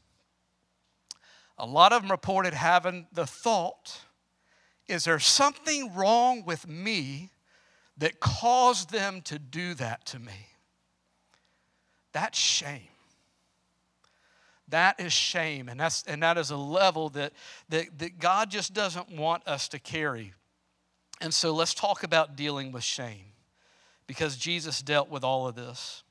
[1.60, 4.02] A lot of them reported having the thought
[4.92, 7.30] is there something wrong with me
[7.98, 10.48] that caused them to do that to me?
[12.12, 12.82] That's shame.
[14.68, 15.70] That is shame.
[15.70, 17.34] And, that's, and that is a level that,
[17.70, 20.34] that, that God just doesn't want us to carry.
[21.20, 23.34] And so let's talk about dealing with shame
[24.08, 26.04] because Jesus dealt with all of this.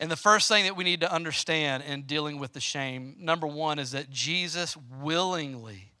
[0.00, 3.46] And the first thing that we need to understand in dealing with the shame, number
[3.46, 5.92] one, is that Jesus willingly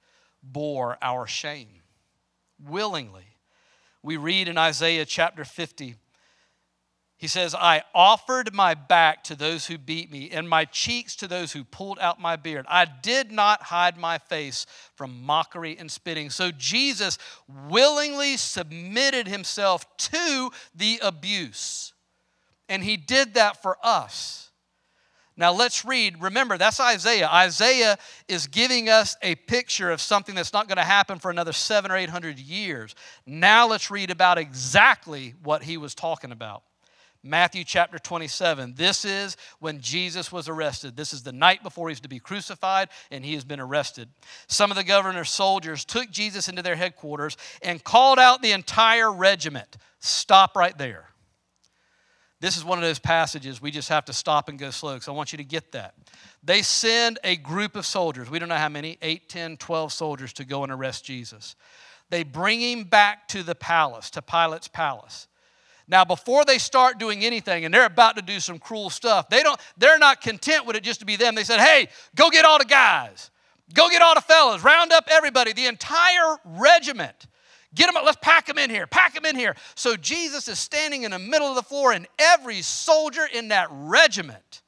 [0.42, 1.81] bore our shame
[2.68, 3.26] willingly.
[4.02, 5.96] We read in Isaiah chapter 50,
[7.22, 11.28] he says, I offered my back to those who beat me, and my cheeks to
[11.28, 12.66] those who pulled out my beard.
[12.68, 16.30] I did not hide my face from mockery and spitting.
[16.30, 17.18] So Jesus
[17.68, 21.92] willingly submitted himself to the abuse,
[22.68, 24.50] and he did that for us.
[25.36, 26.20] Now let's read.
[26.22, 27.28] Remember, that's Isaiah.
[27.28, 27.96] Isaiah
[28.28, 31.90] is giving us a picture of something that's not going to happen for another seven
[31.90, 32.94] or eight hundred years.
[33.26, 36.62] Now let's read about exactly what he was talking about.
[37.24, 38.74] Matthew chapter 27.
[38.76, 40.96] This is when Jesus was arrested.
[40.96, 44.08] This is the night before he's to be crucified, and he has been arrested.
[44.48, 49.12] Some of the governor's soldiers took Jesus into their headquarters and called out the entire
[49.12, 49.76] regiment.
[50.00, 51.11] Stop right there.
[52.42, 55.06] This is one of those passages we just have to stop and go slow because
[55.06, 55.94] I want you to get that.
[56.42, 60.32] They send a group of soldiers, we don't know how many, 8, 10, 12 soldiers
[60.32, 61.54] to go and arrest Jesus.
[62.10, 65.28] They bring him back to the palace, to Pilate's palace.
[65.86, 69.44] Now, before they start doing anything, and they're about to do some cruel stuff, they
[69.44, 71.36] don't, they're not content with it just to be them.
[71.36, 73.30] They said, hey, go get all the guys,
[73.72, 77.28] go get all the fellas, round up everybody, the entire regiment.
[77.74, 79.54] Get them, up, let's pack them in here, pack them in here.
[79.74, 83.68] So Jesus is standing in the middle of the floor, and every soldier in that
[83.70, 84.62] regiment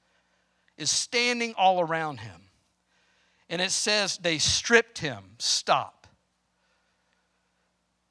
[0.78, 2.40] is standing all around him.
[3.50, 5.22] And it says they stripped him.
[5.38, 6.06] Stop.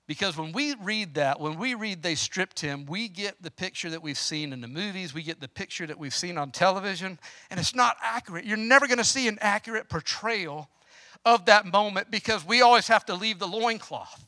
[0.06, 3.90] Because when we read that, when we read they stripped him, we get the picture
[3.90, 7.18] that we've seen in the movies, we get the picture that we've seen on television,
[7.50, 8.46] and it's not accurate.
[8.46, 10.70] You're never going to see an accurate portrayal
[11.26, 14.26] of that moment because we always have to leave the loincloth.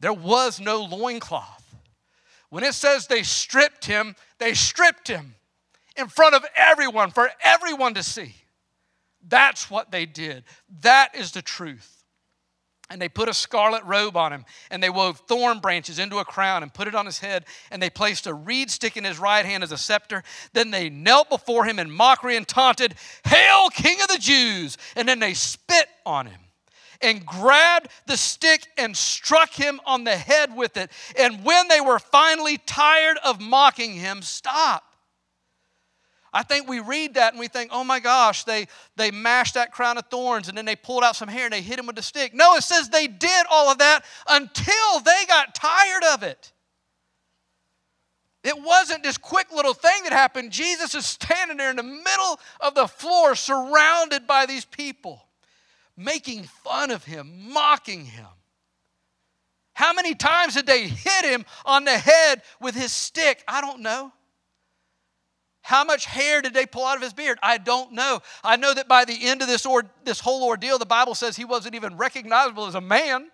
[0.00, 1.76] There was no loincloth.
[2.48, 5.36] When it says they stripped him, they stripped him
[5.96, 8.34] in front of everyone, for everyone to see.
[9.26, 10.44] That's what they did.
[10.80, 11.98] That is the truth.
[12.88, 16.24] And they put a scarlet robe on him, and they wove thorn branches into a
[16.24, 19.20] crown and put it on his head, and they placed a reed stick in his
[19.20, 20.24] right hand as a scepter.
[20.54, 24.76] Then they knelt before him in mockery and taunted, Hail, King of the Jews!
[24.96, 26.40] And then they spit on him
[27.02, 30.90] and grabbed the stick and struck him on the head with it.
[31.18, 34.84] And when they were finally tired of mocking him, stop.
[36.32, 39.72] I think we read that and we think, oh my gosh, they, they mashed that
[39.72, 41.98] crown of thorns and then they pulled out some hair and they hit him with
[41.98, 42.34] a stick.
[42.34, 46.52] No, it says they did all of that until they got tired of it.
[48.42, 50.50] It wasn't this quick little thing that happened.
[50.52, 55.26] Jesus is standing there in the middle of the floor, surrounded by these people,
[56.00, 58.26] making fun of him, mocking him.
[59.74, 63.42] How many times did they hit him on the head with his stick?
[63.46, 64.12] I don't know.
[65.62, 67.38] How much hair did they pull out of his beard?
[67.42, 68.20] I don't know.
[68.42, 71.36] I know that by the end of this, or, this whole ordeal, the Bible says
[71.36, 73.28] he wasn't even recognizable as a man.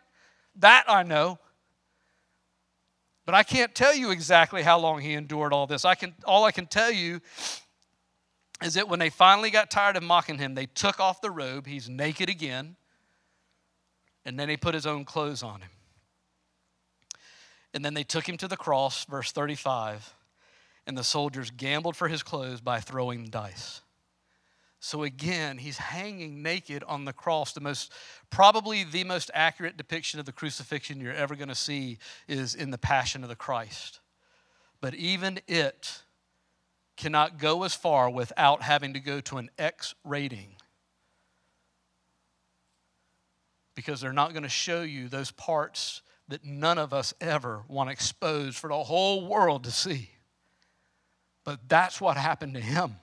[0.56, 1.38] That I know.
[3.26, 5.84] But I can't tell you exactly how long he endured all this.
[5.84, 7.20] I can, all I can tell you
[8.62, 11.66] is that when they finally got tired of mocking him, they took off the robe.
[11.66, 12.76] He's naked again.
[14.24, 15.70] And then they put his own clothes on him.
[17.74, 20.14] And then they took him to the cross, verse 35.
[20.86, 23.82] And the soldiers gambled for his clothes by throwing dice.
[24.80, 27.52] So again, he's hanging naked on the cross.
[27.52, 27.92] The most,
[28.30, 32.70] probably the most accurate depiction of the crucifixion you're ever going to see is in
[32.70, 34.00] the Passion of the Christ.
[34.80, 36.02] But even it
[36.96, 40.56] cannot go as far without having to go to an X rating.
[43.74, 47.90] Because they're not going to show you those parts that none of us ever want
[47.90, 50.10] exposed for the whole world to see.
[51.44, 52.96] But that's what happened to him.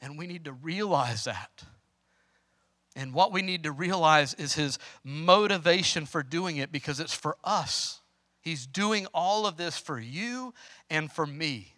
[0.00, 1.64] And we need to realize that.
[2.94, 7.36] And what we need to realize is his motivation for doing it because it's for
[7.42, 8.00] us.
[8.40, 10.52] He's doing all of this for you
[10.90, 11.74] and for me.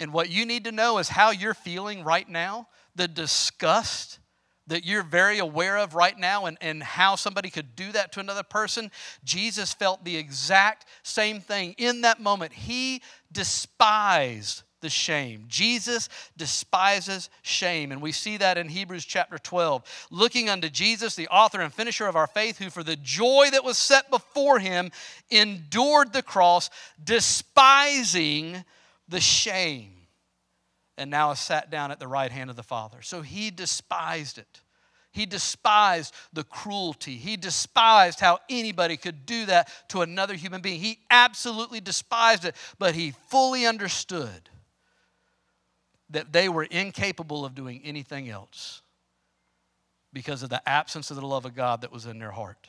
[0.00, 4.18] And what you need to know is how you're feeling right now, the disgust
[4.66, 8.20] that you're very aware of right now, and, and how somebody could do that to
[8.20, 8.90] another person.
[9.24, 12.54] Jesus felt the exact same thing in that moment.
[12.54, 15.44] He despised the shame.
[15.48, 17.92] Jesus despises shame.
[17.92, 20.08] And we see that in Hebrews chapter 12.
[20.10, 23.64] Looking unto Jesus, the author and finisher of our faith, who for the joy that
[23.64, 24.90] was set before him
[25.30, 26.70] endured the cross,
[27.02, 28.64] despising
[29.10, 29.92] the shame,
[30.96, 33.02] and now is sat down at the right hand of the Father.
[33.02, 34.60] So he despised it.
[35.12, 37.16] He despised the cruelty.
[37.16, 40.80] He despised how anybody could do that to another human being.
[40.80, 44.48] He absolutely despised it, but he fully understood
[46.10, 48.82] that they were incapable of doing anything else
[50.12, 52.68] because of the absence of the love of God that was in their heart.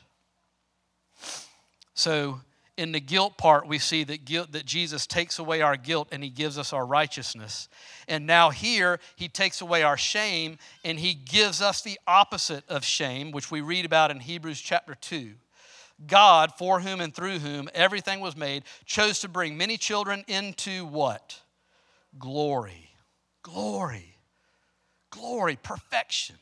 [1.94, 2.40] So,
[2.82, 6.22] in the guilt part, we see that guilt that Jesus takes away our guilt and
[6.22, 7.68] he gives us our righteousness.
[8.08, 12.84] And now here he takes away our shame and he gives us the opposite of
[12.84, 15.32] shame, which we read about in Hebrews chapter 2.
[16.06, 20.84] God, for whom and through whom everything was made, chose to bring many children into
[20.84, 21.40] what?
[22.18, 22.92] Glory
[23.42, 24.16] glory,
[25.10, 26.36] glory, perfection.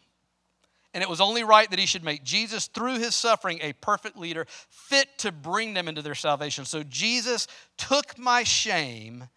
[0.92, 4.16] And it was only right that he should make Jesus, through his suffering, a perfect
[4.16, 6.64] leader, fit to bring them into their salvation.
[6.64, 7.46] So Jesus
[7.79, 9.29] took my shame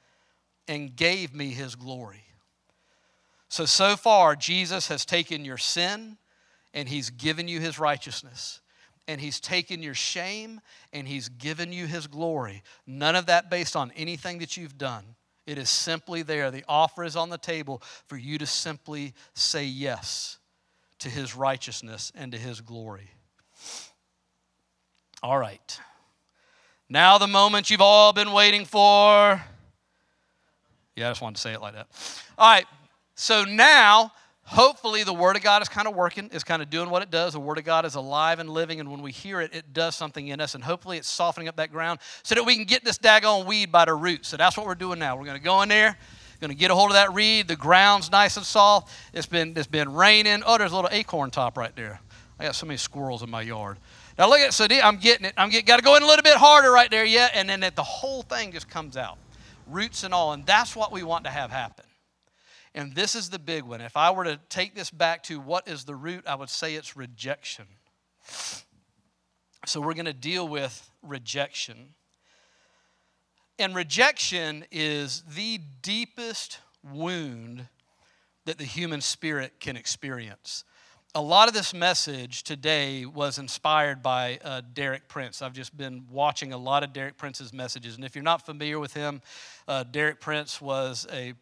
[0.67, 2.23] and gave me his glory.
[3.49, 6.17] So, so far, Jesus has taken your sin
[6.73, 8.59] and he's given you his righteousness.
[9.07, 10.59] And he's taken your shame
[10.91, 12.63] and he's given you his glory.
[12.87, 15.03] None of that based on anything that you've done.
[15.45, 16.49] It is simply there.
[16.49, 20.39] The offer is on the table for you to simply say yes
[21.03, 23.11] to his righteousness and to his glory.
[25.21, 25.79] All right.
[26.89, 29.41] Now, the moment you've all been waiting for.
[30.95, 31.87] Yeah, I just wanted to say it like that.
[32.37, 32.65] All right.
[33.15, 34.11] So now
[34.45, 37.09] hopefully the word of god is kind of working is kind of doing what it
[37.09, 39.71] does the word of god is alive and living and when we hear it it
[39.71, 42.65] does something in us and hopefully it's softening up that ground so that we can
[42.65, 45.37] get this daggone weed by the root so that's what we're doing now we're going
[45.37, 45.97] to go in there
[46.43, 47.47] going to get a hold of that reed.
[47.47, 48.91] The ground's nice and soft.
[49.13, 50.43] It's been it's been raining.
[50.45, 52.01] Oh there's a little acorn top right there.
[52.37, 53.77] I got so many squirrels in my yard.
[54.19, 55.33] Now look at so i'm getting it.
[55.37, 57.61] I'm get, got to go in a little bit harder right there yet and then
[57.61, 59.17] the whole thing just comes out
[59.67, 61.85] roots and all and that's what we want to have happen.
[62.75, 63.79] And this is the big one.
[63.79, 66.75] If I were to take this back to what is the root, I would say
[66.75, 67.65] it's rejection.
[69.65, 71.93] So we're going to deal with rejection.
[73.59, 77.67] And rejection is the deepest wound
[78.45, 80.63] that the human spirit can experience.
[81.15, 85.43] A lot of this message today was inspired by uh, Derek Prince.
[85.43, 87.95] I've just been watching a lot of Derek Prince's messages.
[87.95, 89.21] And if you're not familiar with him,
[89.67, 91.33] uh, Derek Prince was a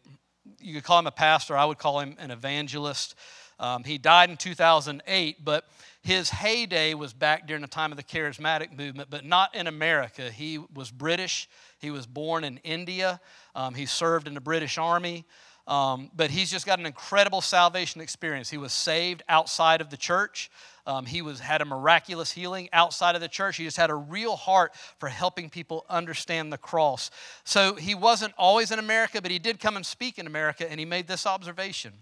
[0.60, 3.14] you could call him a pastor, I would call him an evangelist.
[3.58, 5.64] Um, he died in 2008, but
[6.02, 10.30] his heyday was back during the time of the charismatic movement, but not in America.
[10.30, 11.48] He was British.
[11.78, 13.20] He was born in India.
[13.54, 15.24] Um, he served in the British Army.
[15.68, 18.50] Um, but he's just got an incredible salvation experience.
[18.50, 20.50] He was saved outside of the church.
[20.86, 23.56] Um, he was had a miraculous healing outside of the church.
[23.56, 27.10] He just had a real heart for helping people understand the cross.
[27.44, 30.80] So he wasn't always in America, but he did come and speak in America, and
[30.80, 31.92] he made this observation.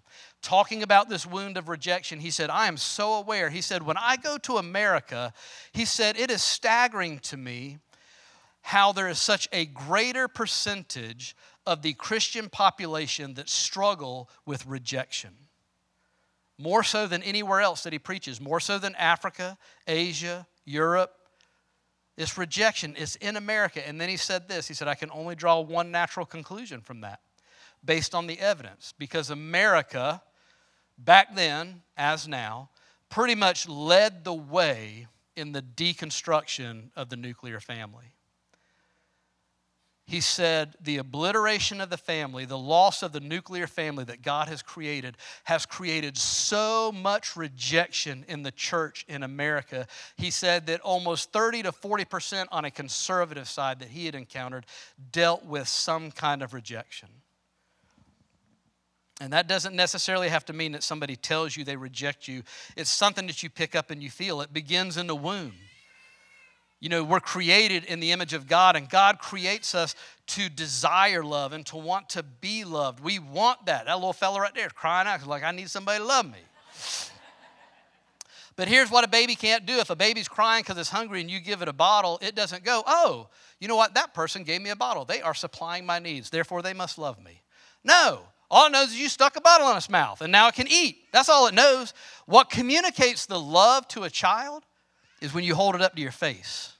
[0.40, 3.50] Talking about this wound of rejection, he said, I am so aware.
[3.50, 5.34] He said, When I go to America,
[5.72, 7.78] he said, it is staggering to me
[8.62, 11.34] how there is such a greater percentage
[11.66, 15.30] of the Christian population that struggle with rejection.
[16.60, 21.12] More so than anywhere else that he preaches, more so than Africa, Asia, Europe.
[22.18, 23.86] It's rejection, it's in America.
[23.86, 27.00] And then he said this he said, I can only draw one natural conclusion from
[27.00, 27.20] that
[27.82, 30.22] based on the evidence because America,
[30.98, 32.68] back then as now,
[33.08, 38.12] pretty much led the way in the deconstruction of the nuclear family
[40.10, 44.48] he said, The obliteration of the family, the loss of the nuclear family that God
[44.48, 49.86] has created, has created so much rejection in the church in America.
[50.16, 54.66] He said that almost 30 to 40% on a conservative side that he had encountered
[55.12, 57.08] dealt with some kind of rejection.
[59.20, 62.42] And that doesn't necessarily have to mean that somebody tells you they reject you.
[62.76, 64.40] It's something that you pick up and you feel.
[64.40, 65.52] It begins in the womb.
[66.80, 69.94] You know, we're created in the image of God, and God creates us
[70.28, 73.00] to desire love and to want to be loved.
[73.00, 73.84] We want that.
[73.84, 76.38] That little fella right there is crying out, like, I need somebody to love me.
[78.56, 79.78] But here's what a baby can't do.
[79.78, 82.64] If a baby's crying because it's hungry and you give it a bottle, it doesn't
[82.64, 83.94] go, oh, you know what?
[83.94, 85.04] That person gave me a bottle.
[85.04, 86.30] They are supplying my needs.
[86.30, 87.42] Therefore, they must love me.
[87.84, 88.20] No.
[88.50, 90.66] All it knows is you stuck a bottle in its mouth and now it can
[90.68, 91.04] eat.
[91.12, 91.94] That's all it knows.
[92.26, 94.64] What communicates the love to a child
[95.20, 96.74] is when you hold it up to your face.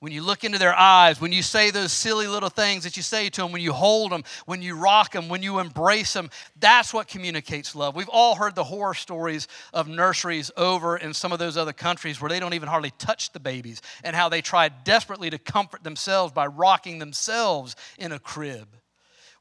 [0.00, 3.02] When you look into their eyes, when you say those silly little things that you
[3.02, 6.28] say to them, when you hold them, when you rock them, when you embrace them,
[6.60, 7.96] that's what communicates love.
[7.96, 12.20] We've all heard the horror stories of nurseries over in some of those other countries
[12.20, 15.82] where they don't even hardly touch the babies and how they try desperately to comfort
[15.82, 18.68] themselves by rocking themselves in a crib.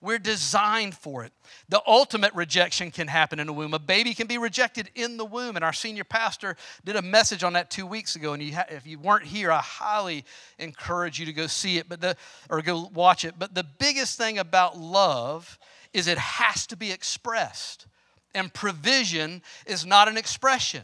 [0.03, 1.31] We're designed for it.
[1.69, 3.73] The ultimate rejection can happen in a womb.
[3.73, 5.55] A baby can be rejected in the womb.
[5.55, 8.33] And our senior pastor did a message on that two weeks ago.
[8.33, 10.25] And you ha- if you weren't here, I highly
[10.59, 12.17] encourage you to go see it, but the,
[12.49, 13.35] or go watch it.
[13.39, 15.57] But the biggest thing about love
[15.93, 17.87] is it has to be expressed.
[18.35, 20.83] And provision is not an expression.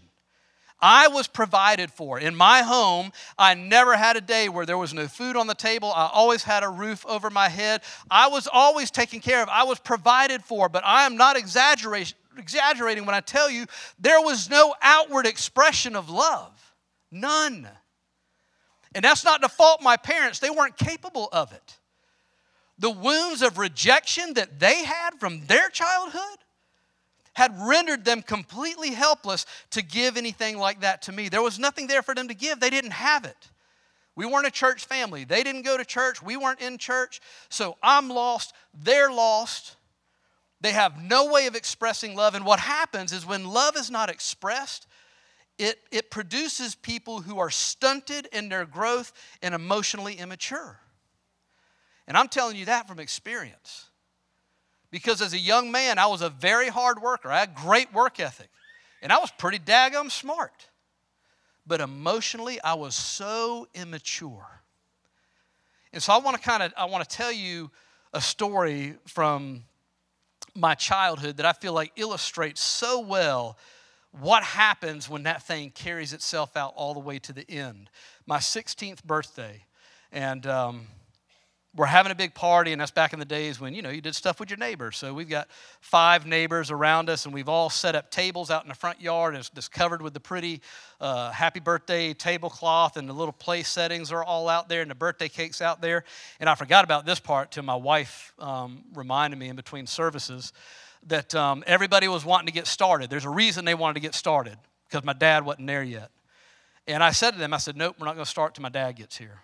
[0.82, 2.20] I was provided for.
[2.20, 5.54] In my home, I never had a day where there was no food on the
[5.54, 5.92] table.
[5.94, 7.82] I always had a roof over my head.
[8.10, 9.50] I was always taken care of.
[9.50, 12.16] I was provided for, but I am not exaggerating
[13.06, 13.66] when I tell you
[14.00, 16.74] there was no outward expression of love.
[17.12, 17.68] None.
[18.96, 21.78] And that's not to fault my parents, they weren't capable of it.
[22.78, 26.40] The wounds of rejection that they had from their childhood
[27.34, 31.30] had rendered them completely helpless to give anything like that to me.
[31.30, 33.50] There was nothing there for them to give, they didn't have it.
[34.16, 35.24] We weren't a church family.
[35.24, 36.22] They didn't go to church.
[36.22, 37.22] We weren't in church.
[37.48, 38.54] So I'm lost.
[38.74, 39.78] They're lost.
[40.60, 42.36] They have no way of expressing love.
[42.36, 44.88] And what happens is when love is not expressed,
[45.58, 50.80] it, it produces people who are stunted in their growth and emotionally immature.
[52.08, 53.89] And I'm telling you that from experience.
[54.92, 57.30] Because as a young man, I was a very hard worker.
[57.30, 58.50] I had great work ethic.
[59.02, 60.68] And I was pretty daggum smart.
[61.66, 64.62] But emotionally, I was so immature.
[65.94, 67.72] And so I want to kind of I want to tell you
[68.14, 69.64] a story from
[70.56, 73.58] my childhood that I feel like illustrates so well
[74.12, 77.90] what happens when that thing carries itself out all the way to the end.
[78.26, 79.66] My 16th birthday,
[80.12, 80.88] and um,
[81.76, 84.02] we're having a big party, and that's back in the days when you know you
[84.02, 84.98] did stuff with your neighbors.
[84.98, 85.48] So we've got
[85.82, 89.36] five neighbors around us, and we've all set up tables out in the front yard,
[89.36, 90.62] and it's covered with the pretty
[91.00, 94.96] uh, happy birthday tablecloth, and the little place settings are all out there, and the
[94.96, 96.04] birthday cake's out there.
[96.40, 100.54] And I forgot about this part till my wife um, reminded me in between services
[101.06, 103.12] that um, everybody was wanting to get started.
[103.12, 106.10] There's a reason they wanted to get started because my dad wasn't there yet.
[106.88, 108.70] And I said to them, I said, "Nope, we're not going to start till my
[108.70, 109.42] dad gets here."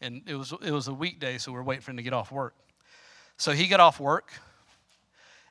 [0.00, 2.12] And it was it was a weekday, so we are waiting for him to get
[2.12, 2.54] off work.
[3.36, 4.32] So he got off work,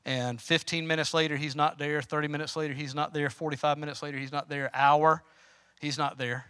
[0.05, 2.01] and 15 minutes later he's not there.
[2.01, 3.30] 30 minutes later he's not there.
[3.30, 4.69] 45 minutes later he's not there.
[4.74, 5.24] Hour,
[5.80, 6.45] he's not there,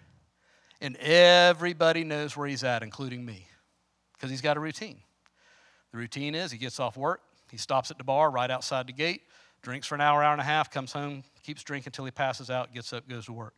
[0.82, 3.48] and everybody knows where he's at, including me,
[4.14, 5.00] because he's got a routine.
[5.92, 7.22] The routine is he gets off work,
[7.52, 9.24] he stops at the bar right outside the gate,
[9.62, 12.50] drinks for an hour, hour and a half, comes home, keeps drinking until he passes
[12.50, 13.56] out, gets up, goes to work.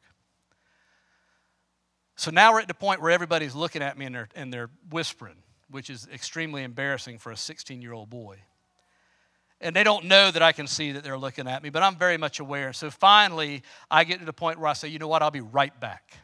[2.15, 4.69] So now we're at the point where everybody's looking at me and they're, and they're
[4.89, 5.37] whispering,
[5.69, 8.37] which is extremely embarrassing for a 16 year old boy.
[9.59, 11.95] And they don't know that I can see that they're looking at me, but I'm
[11.95, 12.73] very much aware.
[12.73, 15.41] So finally, I get to the point where I say, you know what, I'll be
[15.41, 16.17] right back.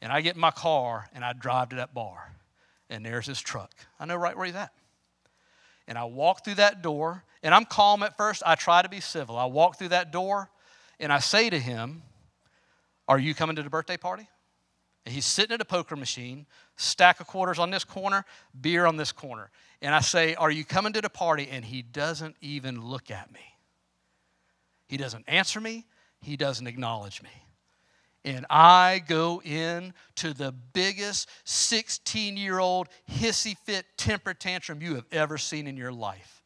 [0.00, 2.32] And I get in my car and I drive to that bar.
[2.88, 3.72] And there's his truck.
[3.98, 4.72] I know right where he's at.
[5.88, 8.42] And I walk through that door, and I'm calm at first.
[8.44, 9.36] I try to be civil.
[9.36, 10.50] I walk through that door,
[11.00, 12.02] and I say to him,
[13.08, 14.28] Are you coming to the birthday party?
[15.08, 16.44] And he's sitting at a poker machine,
[16.76, 18.26] stack of quarters on this corner,
[18.60, 19.48] beer on this corner.
[19.80, 21.48] And I say, Are you coming to the party?
[21.50, 23.40] And he doesn't even look at me.
[24.86, 25.86] He doesn't answer me,
[26.20, 27.30] he doesn't acknowledge me.
[28.22, 34.96] And I go in to the biggest 16 year old hissy fit temper tantrum you
[34.96, 36.37] have ever seen in your life.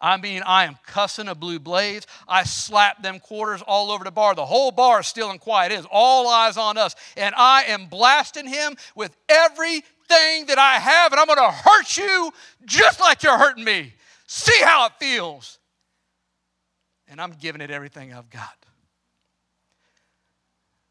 [0.00, 2.06] I mean, I am cussing a blue blaze.
[2.26, 4.34] I slap them quarters all over the bar.
[4.34, 5.72] The whole bar is still and quiet.
[5.72, 6.96] It is all eyes on us.
[7.16, 11.96] And I am blasting him with everything that I have, and I'm going to hurt
[11.96, 12.32] you
[12.64, 13.92] just like you're hurting me.
[14.26, 15.58] See how it feels.
[17.06, 18.56] And I'm giving it everything I've got.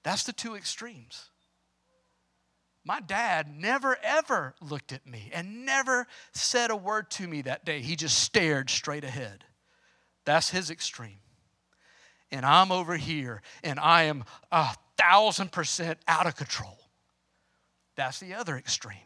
[0.03, 1.29] That's the two extremes.
[2.89, 7.63] My dad never ever looked at me and never said a word to me that
[7.63, 7.81] day.
[7.81, 9.43] He just stared straight ahead.
[10.25, 11.19] That's his extreme.
[12.31, 16.79] And I'm over here and I am a thousand percent out of control.
[17.95, 18.97] That's the other extreme.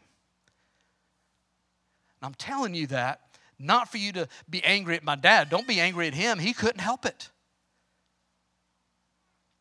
[2.22, 3.20] And I'm telling you that
[3.58, 5.50] not for you to be angry at my dad.
[5.50, 6.38] Don't be angry at him.
[6.38, 7.28] He couldn't help it.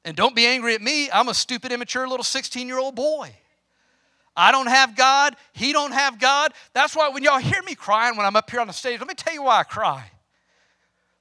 [0.05, 1.11] And don't be angry at me.
[1.11, 3.35] I'm a stupid, immature little 16 year old boy.
[4.35, 5.35] I don't have God.
[5.53, 6.53] He don't have God.
[6.73, 9.07] That's why when y'all hear me crying when I'm up here on the stage, let
[9.07, 10.11] me tell you why I cry.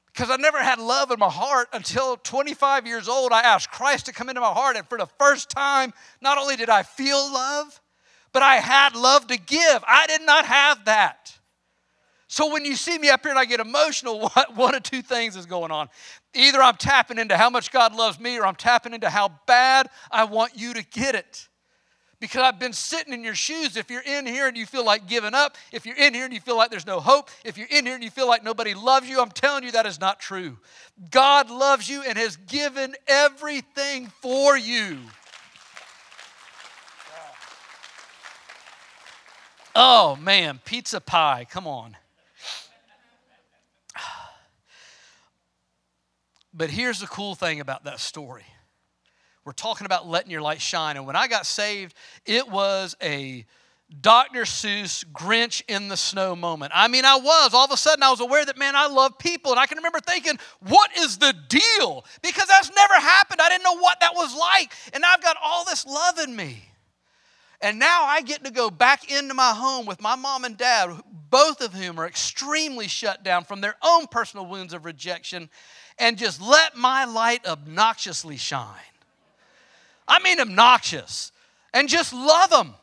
[0.07, 3.33] Because I never had love in my heart until 25 years old.
[3.33, 6.57] I asked Christ to come into my heart, and for the first time, not only
[6.57, 7.81] did I feel love,
[8.33, 9.85] but I had love to give.
[9.87, 11.39] I did not have that.
[12.29, 15.37] So when you see me up here and I get emotional, one of two things
[15.37, 15.89] is going on.
[16.35, 19.89] Either I'm tapping into how much God loves me, or I'm tapping into how bad
[20.11, 21.49] I want you to get it
[22.23, 23.77] because I've been sitting in your shoes.
[23.77, 26.33] If you're in here and you feel like giving up, if you're in here and
[26.33, 28.75] you feel like there's no hope, if you're in here and you feel like nobody
[28.75, 30.57] loves you, I'm telling you that is not true.
[31.11, 34.99] God loves you and has given everything for you.
[39.75, 41.97] Oh man, pizza pie, come on.
[46.55, 48.45] But here's the cool thing about that story
[49.45, 50.97] we're talking about letting your light shine.
[50.97, 53.45] And when I got saved, it was a
[54.01, 54.43] Dr.
[54.43, 56.73] Seuss Grinch in the snow moment.
[56.75, 57.53] I mean, I was.
[57.53, 59.51] All of a sudden, I was aware that, man, I love people.
[59.51, 62.05] And I can remember thinking, what is the deal?
[62.23, 63.41] Because that's never happened.
[63.43, 64.73] I didn't know what that was like.
[64.95, 66.63] And I've got all this love in me.
[67.61, 71.01] And now I get to go back into my home with my mom and dad,
[71.31, 75.49] both of whom are extremely shut down from their own personal wounds of rejection,
[75.97, 78.67] and just let my light obnoxiously shine.
[80.07, 81.33] I mean obnoxious.
[81.75, 82.75] And just love them.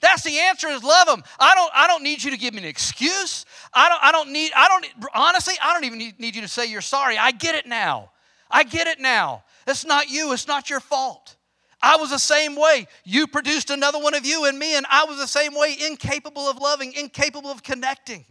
[0.00, 1.22] That's the answer is love them.
[1.40, 3.44] I don't, I don't need you to give me an excuse.
[3.74, 6.66] I don't, I don't need, I don't, honestly, I don't even need, you to say
[6.66, 7.18] you're sorry.
[7.18, 8.12] I get it now.
[8.50, 9.42] I get it now.
[9.66, 11.36] It's not you, it's not your fault.
[11.82, 12.86] I was the same way.
[13.04, 16.48] You produced another one of you and me, and I was the same way, incapable
[16.48, 18.24] of loving, incapable of connecting.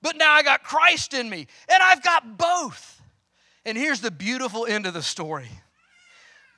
[0.00, 3.02] But now I got Christ in me, and I've got both.
[3.64, 5.48] And here's the beautiful end of the story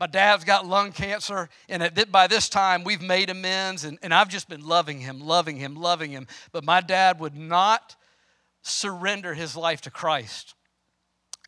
[0.00, 4.30] my dad's got lung cancer, and by this time we've made amends, and, and I've
[4.30, 6.26] just been loving him, loving him, loving him.
[6.52, 7.96] But my dad would not
[8.62, 10.54] surrender his life to Christ.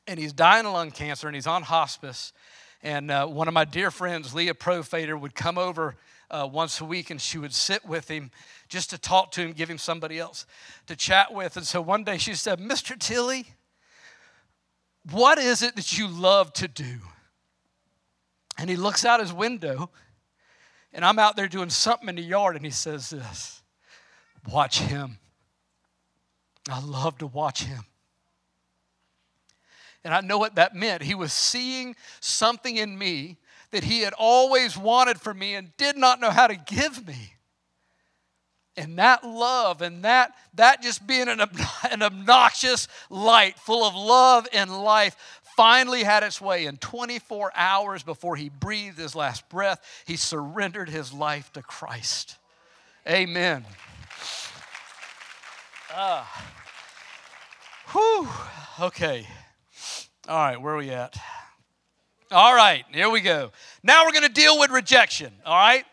[0.07, 2.35] And he's dying of lung cancer, and he's on hospice.
[2.83, 5.97] And uh, one of my dear friends, Leah Profader, would come over
[6.31, 8.31] uh, once a week and she would sit with him
[8.69, 10.47] just to talk to him, give him somebody else
[10.87, 11.57] to chat with.
[11.57, 12.99] And so one day she said, Mr.
[12.99, 13.47] Tilley,
[15.11, 16.99] what is it that you love to do?
[18.59, 19.91] And he looks out his window,
[20.93, 23.63] and I'm out there doing something in the yard, and he says this
[24.51, 25.19] Watch him.
[26.71, 27.85] I love to watch him.
[30.05, 31.03] And I know what that meant.
[31.03, 33.39] He was seeing something in me
[33.71, 37.35] that he had always wanted for me and did not know how to give me.
[38.77, 41.41] And that love and that, that just being an,
[41.91, 45.17] an obnoxious light full of love and life
[45.57, 46.67] finally had its way.
[46.67, 52.39] In 24 hours before he breathed his last breath, he surrendered his life to Christ.
[53.09, 53.65] Amen.
[55.95, 56.25] Uh,
[57.89, 58.29] whew.
[58.81, 59.27] Okay.
[60.29, 61.17] All right, where are we at?
[62.31, 63.51] All right, here we go.
[63.83, 65.85] Now we're going to deal with rejection, all right?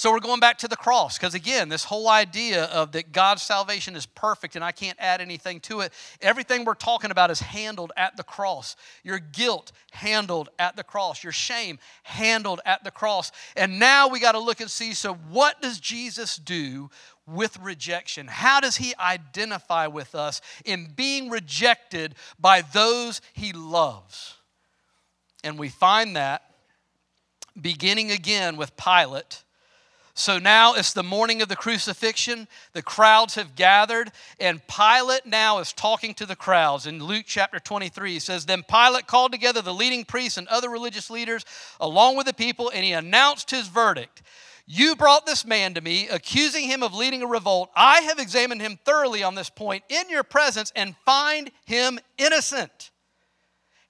[0.00, 3.42] So we're going back to the cross because, again, this whole idea of that God's
[3.42, 5.92] salvation is perfect and I can't add anything to it,
[6.22, 8.76] everything we're talking about is handled at the cross.
[9.04, 13.30] Your guilt handled at the cross, your shame handled at the cross.
[13.56, 16.88] And now we got to look and see so, what does Jesus do
[17.26, 18.26] with rejection?
[18.26, 24.36] How does he identify with us in being rejected by those he loves?
[25.44, 26.42] And we find that
[27.60, 29.42] beginning again with Pilate
[30.14, 32.48] so now it's the morning of the crucifixion.
[32.72, 36.86] The crowds have gathered, and Pilate now is talking to the crowds.
[36.86, 40.68] In Luke chapter 23, he says, Then Pilate called together the leading priests and other
[40.68, 41.44] religious leaders
[41.80, 44.22] along with the people, and he announced his verdict.
[44.66, 47.70] You brought this man to me, accusing him of leading a revolt.
[47.74, 52.90] I have examined him thoroughly on this point in your presence and find him innocent.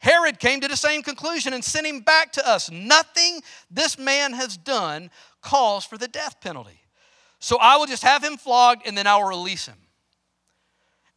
[0.00, 2.70] Herod came to the same conclusion and sent him back to us.
[2.70, 5.10] Nothing this man has done
[5.40, 6.80] calls for the death penalty.
[7.38, 9.76] So I will just have him flogged and then I will release him.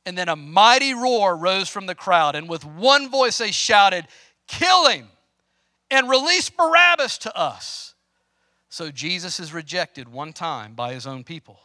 [0.06, 4.06] And then a mighty roar rose from the crowd, and with one voice they shouted,
[4.48, 5.08] Kill him
[5.90, 7.96] and release Barabbas to us.
[8.68, 11.60] So Jesus is rejected one time by his own people.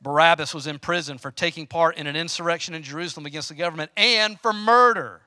[0.00, 3.90] Barabbas was in prison for taking part in an insurrection in Jerusalem against the government
[3.96, 5.22] and for murder.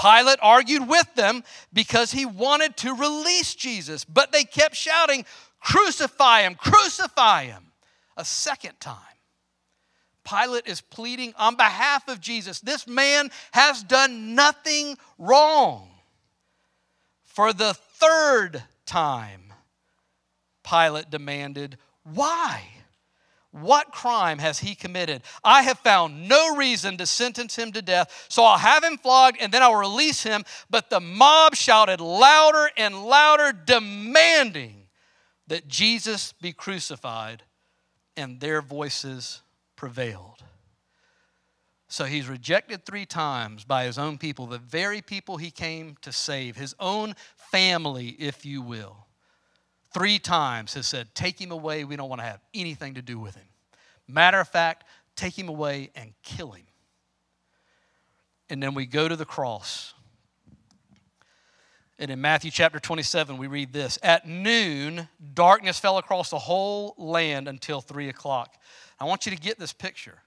[0.00, 5.24] Pilate argued with them because he wanted to release Jesus, but they kept shouting,
[5.60, 7.72] Crucify him, crucify him,
[8.16, 8.96] a second time.
[10.24, 12.60] Pilate is pleading on behalf of Jesus.
[12.60, 15.88] This man has done nothing wrong.
[17.24, 19.52] For the third time,
[20.68, 22.62] Pilate demanded, Why?
[23.52, 25.22] What crime has he committed?
[25.44, 29.36] I have found no reason to sentence him to death, so I'll have him flogged
[29.40, 30.44] and then I'll release him.
[30.70, 34.86] But the mob shouted louder and louder, demanding
[35.48, 37.42] that Jesus be crucified,
[38.16, 39.42] and their voices
[39.76, 40.42] prevailed.
[41.88, 46.10] So he's rejected three times by his own people, the very people he came to
[46.10, 49.06] save, his own family, if you will
[49.92, 51.84] three times has said, Take him away.
[51.84, 53.46] We don't want to have anything to do with him.
[54.08, 54.84] Matter of fact,
[55.16, 56.66] take him away and kill him.
[58.50, 59.94] And then we go to the cross.
[61.98, 66.94] And in Matthew chapter 27, we read this At noon, darkness fell across the whole
[66.98, 68.56] land until three o'clock.
[68.98, 70.18] I want you to get this picture.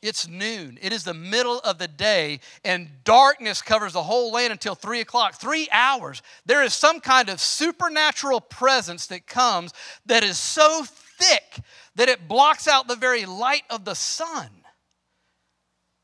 [0.00, 0.78] It's noon.
[0.80, 5.00] It is the middle of the day, and darkness covers the whole land until three
[5.00, 5.34] o'clock.
[5.34, 6.22] Three hours.
[6.46, 9.72] There is some kind of supernatural presence that comes
[10.06, 11.60] that is so thick
[11.96, 14.50] that it blocks out the very light of the sun.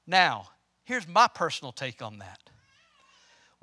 [0.06, 0.48] Now,
[0.84, 2.50] here's my personal take on that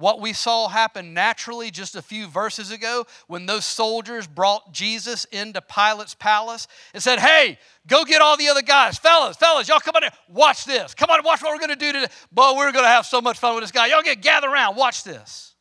[0.02, 5.26] what we saw happen naturally just a few verses ago when those soldiers brought Jesus
[5.26, 8.98] into Pilate's palace and said, Hey, go get all the other guys.
[8.98, 10.12] Fellas, fellas, y'all come on here.
[10.28, 10.94] Watch this.
[10.94, 12.12] Come on, watch what we're going to do today.
[12.32, 13.88] Boy, we're going to have so much fun with this guy.
[13.88, 14.76] Y'all get gather around.
[14.76, 15.56] Watch this.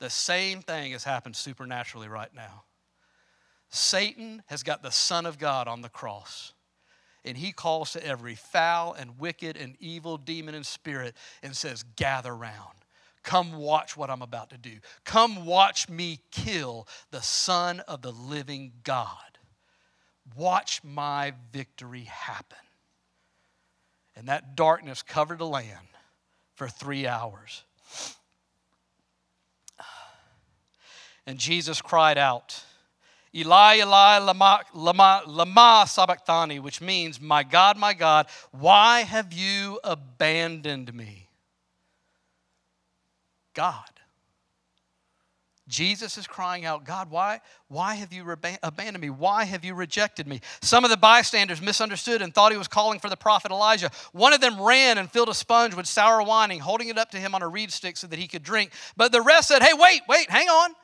[0.00, 2.64] The same thing has happened supernaturally right now.
[3.68, 6.54] Satan has got the Son of God on the cross
[7.24, 11.82] and he calls to every foul and wicked and evil demon and spirit and says,
[11.96, 12.83] Gather round.
[13.24, 14.76] Come watch what I'm about to do.
[15.04, 19.08] Come watch me kill the Son of the living God.
[20.36, 22.58] Watch my victory happen.
[24.14, 25.88] And that darkness covered the land
[26.54, 27.64] for three hours.
[31.26, 32.62] And Jesus cried out,
[33.34, 39.80] Eli, Eli, lama, lama, lama sabachthani, which means, My God, my God, why have you
[39.82, 41.23] abandoned me?
[43.54, 43.94] God.
[45.66, 48.30] Jesus is crying out, God, why, why have you
[48.62, 49.08] abandoned me?
[49.08, 50.40] Why have you rejected me?
[50.60, 53.90] Some of the bystanders misunderstood and thought he was calling for the prophet Elijah.
[54.12, 57.16] One of them ran and filled a sponge with sour wine, holding it up to
[57.16, 58.72] him on a reed stick so that he could drink.
[58.94, 60.74] But the rest said, Hey, wait, wait, hang on.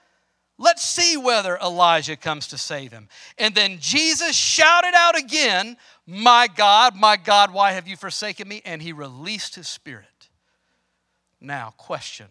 [0.56, 3.08] Let's see whether Elijah comes to save him.
[3.36, 8.62] And then Jesus shouted out again, My God, my God, why have you forsaken me?
[8.64, 10.06] And he released his spirit.
[11.38, 12.28] Now, question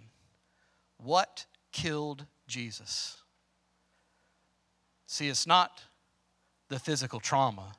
[1.03, 3.17] what killed Jesus?
[5.07, 5.81] See, it's not
[6.67, 7.73] the physical trauma,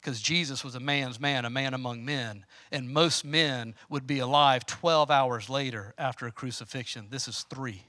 [0.00, 4.20] because Jesus was a man's man, a man among men, and most men would be
[4.20, 7.08] alive 12 hours later after a crucifixion.
[7.10, 7.82] This is three.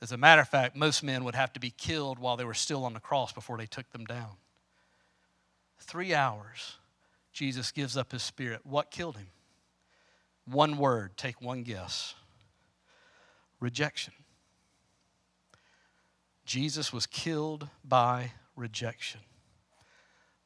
[0.00, 2.54] As a matter of fact, most men would have to be killed while they were
[2.54, 4.36] still on the cross before they took them down.
[5.80, 6.76] Three hours,
[7.32, 8.60] Jesus gives up his spirit.
[8.64, 9.28] What killed him?
[10.46, 12.14] One word, take one guess
[13.60, 14.14] rejection.
[16.44, 19.20] Jesus was killed by rejection.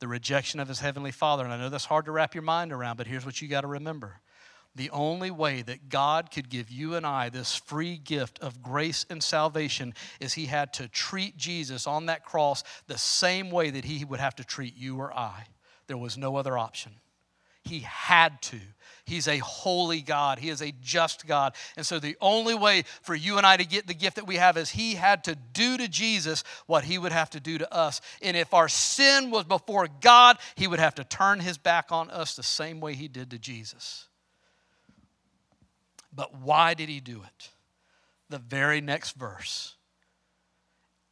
[0.01, 1.45] The rejection of his heavenly Father.
[1.45, 3.61] And I know that's hard to wrap your mind around, but here's what you got
[3.61, 4.21] to remember.
[4.75, 9.05] The only way that God could give you and I this free gift of grace
[9.11, 13.85] and salvation is He had to treat Jesus on that cross the same way that
[13.85, 15.45] He would have to treat you or I.
[15.89, 16.93] There was no other option.
[17.65, 18.59] He had to.
[19.05, 20.39] He's a holy God.
[20.39, 21.55] He is a just God.
[21.77, 24.37] And so the only way for you and I to get the gift that we
[24.37, 27.75] have is He had to do to Jesus what He would have to do to
[27.75, 28.01] us.
[28.21, 32.11] And if our sin was before God, He would have to turn His back on
[32.11, 34.07] us the same way He did to Jesus.
[36.13, 37.51] But why did He do it?
[38.29, 39.75] The very next verse.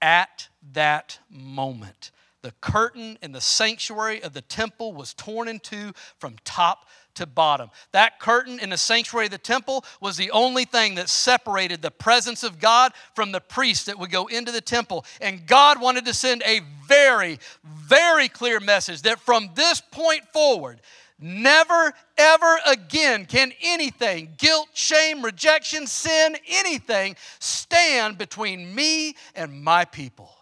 [0.00, 5.92] At that moment, the curtain in the sanctuary of the temple was torn in two
[6.18, 7.70] from top to bottom.
[7.92, 11.90] That curtain in the sanctuary of the temple was the only thing that separated the
[11.90, 15.04] presence of God from the priest that would go into the temple.
[15.20, 20.80] And God wanted to send a very, very clear message that from this point forward,
[21.22, 29.84] Never, ever again can anything, guilt, shame, rejection, sin, anything, stand between me and my
[29.84, 30.34] people.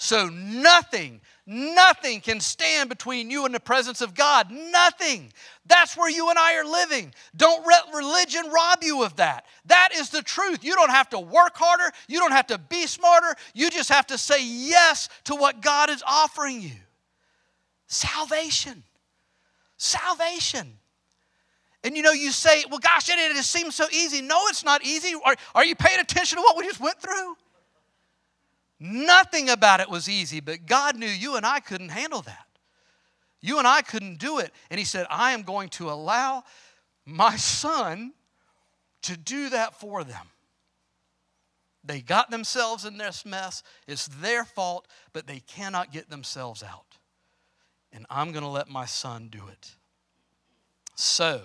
[0.00, 4.50] So nothing, nothing can stand between you and the presence of God.
[4.50, 5.30] Nothing.
[5.66, 7.12] That's where you and I are living.
[7.36, 9.44] Don't let religion rob you of that.
[9.66, 10.64] That is the truth.
[10.64, 13.36] You don't have to work harder, you don't have to be smarter.
[13.52, 16.76] You just have to say yes to what God is offering you
[17.86, 18.82] salvation.
[19.76, 20.78] Salvation.
[21.84, 24.22] And you know, you say, well, gosh, it, it seems so easy.
[24.22, 25.12] No, it's not easy.
[25.26, 27.36] Are, are you paying attention to what we just went through?
[28.80, 32.46] Nothing about it was easy, but God knew you and I couldn't handle that.
[33.42, 34.52] You and I couldn't do it.
[34.70, 36.44] And He said, I am going to allow
[37.04, 38.14] my son
[39.02, 40.26] to do that for them.
[41.84, 43.62] They got themselves in this mess.
[43.86, 46.98] It's their fault, but they cannot get themselves out.
[47.92, 49.74] And I'm going to let my son do it.
[50.94, 51.42] So,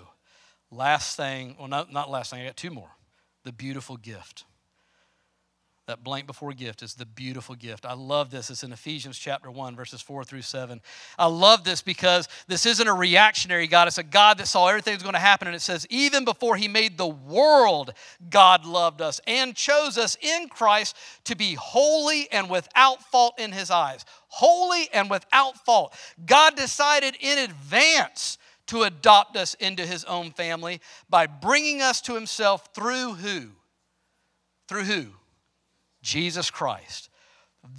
[0.70, 2.90] last thing, well, not, not last thing, I got two more.
[3.44, 4.44] The beautiful gift.
[5.86, 7.86] That blank before gift is the beautiful gift.
[7.86, 8.50] I love this.
[8.50, 10.80] It's in Ephesians chapter 1, verses 4 through 7.
[11.16, 13.86] I love this because this isn't a reactionary God.
[13.86, 15.46] It's a God that saw everything was going to happen.
[15.46, 17.92] And it says, even before he made the world,
[18.28, 23.52] God loved us and chose us in Christ to be holy and without fault in
[23.52, 24.04] his eyes.
[24.26, 25.94] Holy and without fault.
[26.26, 32.14] God decided in advance to adopt us into his own family by bringing us to
[32.16, 33.50] himself through who?
[34.66, 35.06] Through who?
[36.06, 37.10] Jesus Christ.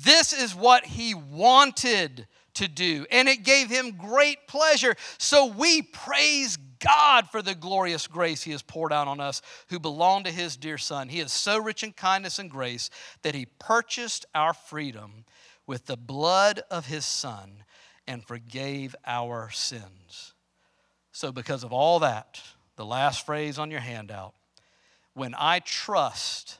[0.03, 4.95] This is what he wanted to do, and it gave him great pleasure.
[5.17, 9.79] So we praise God for the glorious grace he has poured out on us who
[9.79, 11.07] belong to his dear Son.
[11.07, 12.89] He is so rich in kindness and grace
[13.21, 15.23] that he purchased our freedom
[15.65, 17.63] with the blood of his Son
[18.07, 20.33] and forgave our sins.
[21.13, 22.41] So, because of all that,
[22.75, 24.33] the last phrase on your handout
[25.13, 26.59] when I trust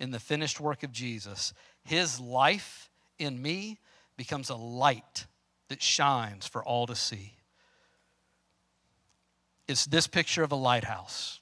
[0.00, 1.52] in the finished work of Jesus,
[1.84, 3.78] his life in me
[4.16, 5.26] becomes a light
[5.68, 7.34] that shines for all to see.
[9.68, 11.38] It's this picture of a lighthouse.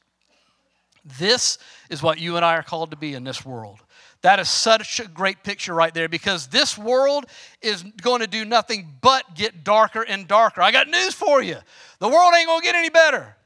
[1.18, 1.56] This
[1.88, 3.78] is what you and I are called to be in this world.
[4.22, 7.24] That is such a great picture right there because this world
[7.62, 10.60] is going to do nothing but get darker and darker.
[10.60, 11.56] I got news for you
[12.00, 13.36] the world ain't going to get any better.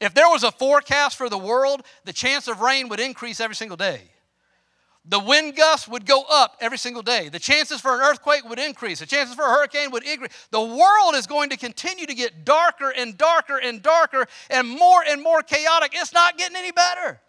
[0.00, 3.56] If there was a forecast for the world, the chance of rain would increase every
[3.56, 4.02] single day.
[5.08, 7.30] The wind gusts would go up every single day.
[7.30, 9.00] The chances for an earthquake would increase.
[9.00, 10.32] The chances for a hurricane would increase.
[10.50, 15.02] The world is going to continue to get darker and darker and darker and more
[15.08, 15.92] and more chaotic.
[15.94, 17.20] It's not getting any better.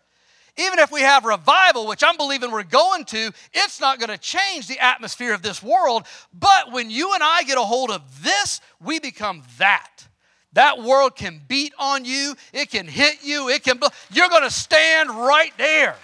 [0.58, 4.18] Even if we have revival, which I'm believing we're going to, it's not going to
[4.18, 6.06] change the atmosphere of this world.
[6.34, 10.06] But when you and I get a hold of this, we become that.
[10.54, 13.90] That world can beat on you, it can hit you, it can, blow.
[14.12, 15.96] you're going to stand right there.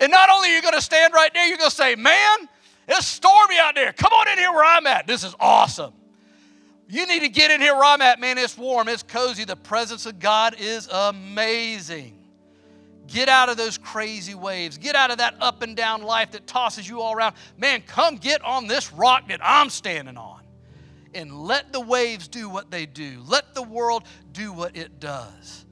[0.00, 2.48] And not only are you going to stand right there, you're going to say, Man,
[2.88, 3.92] it's stormy out there.
[3.92, 5.06] Come on in here where I'm at.
[5.06, 5.92] This is awesome.
[6.88, 8.38] You need to get in here where I'm at, man.
[8.38, 9.44] It's warm, it's cozy.
[9.44, 12.14] The presence of God is amazing.
[13.06, 14.78] Get out of those crazy waves.
[14.78, 17.34] Get out of that up and down life that tosses you all around.
[17.56, 20.42] Man, come get on this rock that I'm standing on.
[21.14, 23.22] And let the waves do what they do.
[23.26, 25.64] Let the world do what it does.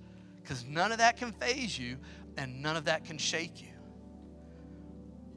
[0.42, 1.98] Because none of that can faze you
[2.38, 3.65] and none of that can shake you.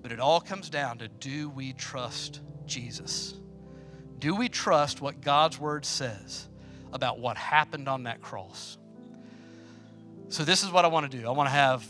[0.01, 3.33] But it all comes down to do we trust Jesus?
[4.19, 6.47] Do we trust what God's word says
[6.91, 8.77] about what happened on that cross?
[10.29, 11.27] So, this is what I want to do.
[11.27, 11.85] I want to have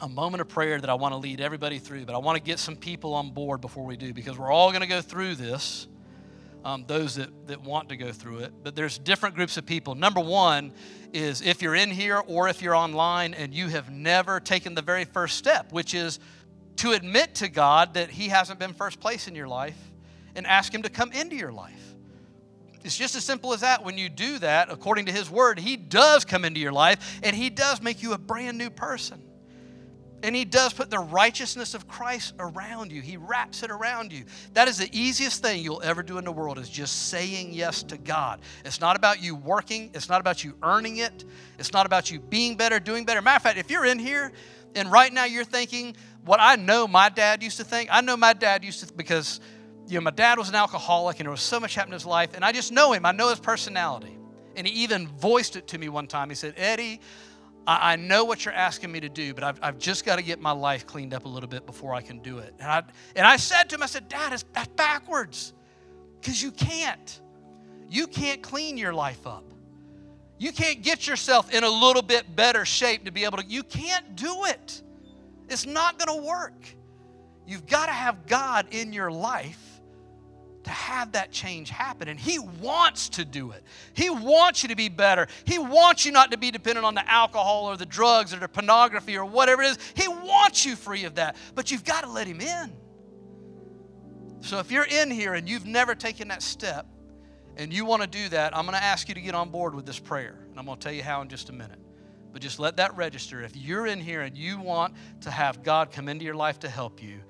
[0.00, 2.42] a moment of prayer that I want to lead everybody through, but I want to
[2.42, 5.36] get some people on board before we do because we're all going to go through
[5.36, 5.86] this.
[6.62, 8.52] Um, those that, that want to go through it.
[8.62, 9.94] But there's different groups of people.
[9.94, 10.74] Number one
[11.14, 14.82] is if you're in here or if you're online and you have never taken the
[14.82, 16.18] very first step, which is
[16.76, 19.78] to admit to God that He hasn't been first place in your life
[20.34, 21.94] and ask Him to come into your life.
[22.82, 23.84] It's just as simple as that.
[23.84, 27.36] When you do that, according to His Word, He does come into your life and
[27.36, 29.22] He does make you a brand new person.
[30.22, 33.00] And he does put the righteousness of Christ around you.
[33.00, 34.24] He wraps it around you.
[34.52, 37.82] That is the easiest thing you'll ever do in the world is just saying yes
[37.84, 38.40] to God.
[38.64, 41.24] It's not about you working, it's not about you earning it.
[41.58, 43.22] It's not about you being better, doing better.
[43.22, 44.32] Matter of fact, if you're in here
[44.74, 48.16] and right now you're thinking what I know my dad used to think, I know
[48.16, 49.40] my dad used to because
[49.86, 52.06] you know my dad was an alcoholic and there was so much happening in his
[52.06, 53.06] life and I just know him.
[53.06, 54.16] I know his personality.
[54.56, 56.28] And he even voiced it to me one time.
[56.28, 57.00] He said, "Eddie,
[57.66, 60.40] I, know what you're asking me to do, but I've, I've just got to get
[60.40, 62.54] my life cleaned up a little bit before I can do it.
[62.58, 62.82] And I,
[63.14, 64.44] and I said to him, I said, Dad, it's,
[64.76, 65.52] backwards
[66.20, 67.20] because you can't.
[67.88, 69.44] You can't clean your life up.
[70.38, 73.62] You can't get yourself in a little bit better shape to be able to, you
[73.62, 74.82] can't do it.
[75.50, 76.54] It's not going to work.
[77.46, 79.80] You've got to have God in your life
[80.64, 82.08] to have that change happen.
[82.08, 83.64] And He wants to do it.
[83.94, 85.26] He wants you to be better.
[85.44, 88.48] He wants you not to be dependent on the alcohol or the drugs or the
[88.48, 89.78] pornography or whatever it is.
[89.94, 91.36] He wants you free of that.
[91.54, 92.72] But you've got to let Him in.
[94.42, 96.86] So if you're in here and you've never taken that step
[97.56, 99.74] and you want to do that, I'm going to ask you to get on board
[99.74, 100.38] with this prayer.
[100.48, 101.78] And I'm going to tell you how in just a minute.
[102.32, 103.42] But just let that register.
[103.42, 106.68] If you're in here and you want to have God come into your life to
[106.68, 107.20] help you,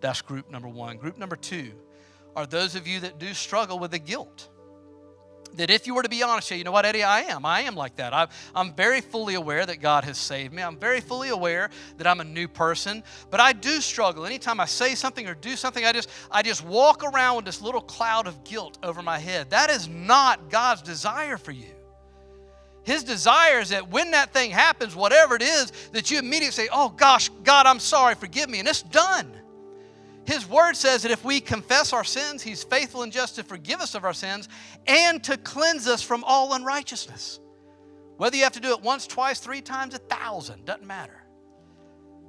[0.00, 0.96] that's group number one.
[0.96, 1.72] Group number two,
[2.36, 4.48] are those of you that do struggle with the guilt.
[5.54, 7.46] That if you were to be honest, you know what, Eddie, I am.
[7.46, 8.12] I am like that.
[8.12, 10.62] i am very fully aware that God has saved me.
[10.62, 14.26] I'm very fully aware that I'm a new person, but I do struggle.
[14.26, 17.62] Anytime I say something or do something, I just I just walk around with this
[17.62, 19.50] little cloud of guilt over my head.
[19.50, 21.77] That is not God's desire for you.
[22.88, 26.70] His desire is that when that thing happens, whatever it is, that you immediately say,
[26.72, 29.30] Oh gosh, God, I'm sorry, forgive me, and it's done.
[30.24, 33.82] His word says that if we confess our sins, He's faithful and just to forgive
[33.82, 34.48] us of our sins
[34.86, 37.40] and to cleanse us from all unrighteousness.
[38.16, 41.22] Whether you have to do it once, twice, three times, a thousand, doesn't matter.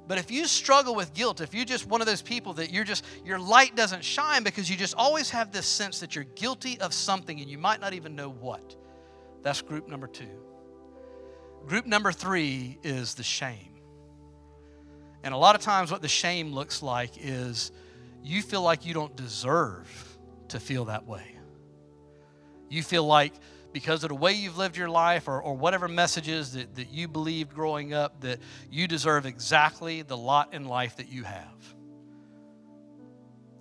[0.08, 2.84] But if you struggle with guilt, if you're just one of those people that you're
[2.84, 6.78] just, your light doesn't shine because you just always have this sense that you're guilty
[6.82, 8.76] of something and you might not even know what,
[9.42, 10.28] that's group number two.
[11.66, 13.70] Group number three is the shame.
[15.22, 17.72] And a lot of times, what the shame looks like is
[18.22, 21.36] you feel like you don't deserve to feel that way.
[22.68, 23.34] You feel like
[23.72, 27.06] because of the way you've lived your life or, or whatever messages that, that you
[27.06, 28.38] believed growing up, that
[28.70, 31.74] you deserve exactly the lot in life that you have.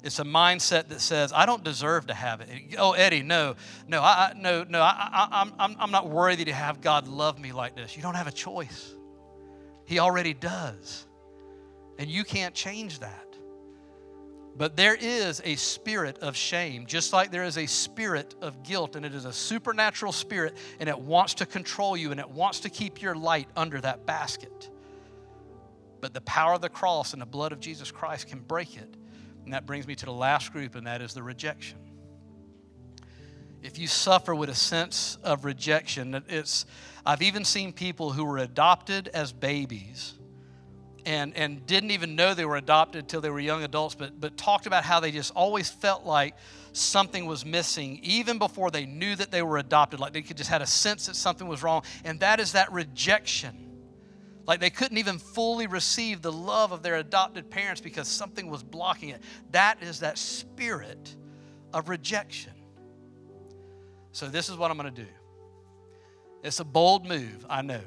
[0.04, 2.47] It's a mindset that says, I don't deserve to have it.
[2.78, 3.56] Oh, Eddie, no,
[3.88, 7.52] no, I, no, no, I, I, I'm, I'm not worthy to have God love me
[7.52, 7.97] like this.
[7.97, 8.93] You don't have a choice.
[9.86, 11.06] He already does.
[11.97, 13.26] And you can't change that.
[14.56, 18.95] But there is a spirit of shame, just like there is a spirit of guilt,
[18.95, 22.62] and it is a supernatural spirit, and it wants to control you, and it wants
[22.62, 24.70] to keep your light under that basket.
[26.02, 28.95] But the power of the cross and the blood of Jesus Christ can break it.
[29.50, 31.80] And that brings me to the last group, and that is the rejection.
[33.64, 36.68] If you suffer with a sense of rejection, it's
[37.04, 40.14] I've even seen people who were adopted as babies
[41.04, 44.38] and, and didn't even know they were adopted until they were young adults, but, but
[44.38, 46.36] talked about how they just always felt like
[46.72, 50.00] something was missing, even before they knew that they were adopted.
[50.00, 51.82] Like they could just had a sense that something was wrong.
[52.04, 53.68] And that is that rejection.
[54.50, 58.64] Like they couldn't even fully receive the love of their adopted parents because something was
[58.64, 59.22] blocking it.
[59.52, 61.16] That is that spirit
[61.72, 62.54] of rejection.
[64.12, 65.08] So, this is what I'm going to do.
[66.43, 67.84] It's a bold move, I know.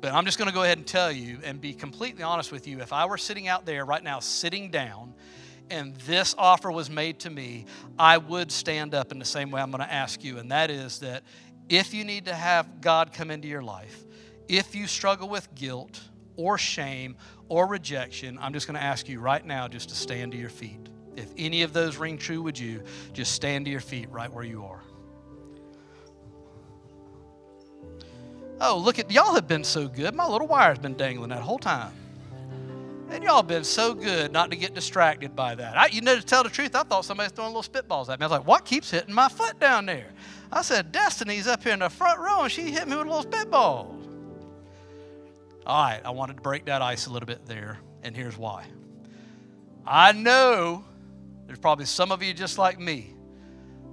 [0.00, 2.68] But I'm just going to go ahead and tell you and be completely honest with
[2.68, 2.78] you.
[2.78, 5.14] If I were sitting out there right now, sitting down,
[5.68, 7.66] and this offer was made to me,
[7.98, 10.38] I would stand up in the same way I'm going to ask you.
[10.38, 11.24] And that is that
[11.68, 14.04] if you need to have God come into your life,
[14.48, 16.00] if you struggle with guilt
[16.36, 17.16] or shame
[17.48, 20.48] or rejection, I'm just going to ask you right now just to stand to your
[20.48, 20.88] feet.
[21.16, 22.82] If any of those ring true with you,
[23.12, 24.82] just stand to your feet right where you are.
[28.60, 30.14] Oh, look at y'all have been so good.
[30.14, 31.92] My little wire's been dangling that whole time.
[33.10, 35.78] And y'all been so good not to get distracted by that.
[35.78, 38.20] I, you know, to tell the truth, I thought somebody was throwing little spitballs at
[38.20, 38.24] me.
[38.24, 40.08] I was like, what keeps hitting my foot down there?
[40.52, 43.10] I said, Destiny's up here in the front row and she hit me with a
[43.10, 43.97] little spitballs.
[45.68, 48.64] All right, I wanted to break that ice a little bit there, and here's why.
[49.86, 50.82] I know
[51.46, 53.14] there's probably some of you just like me.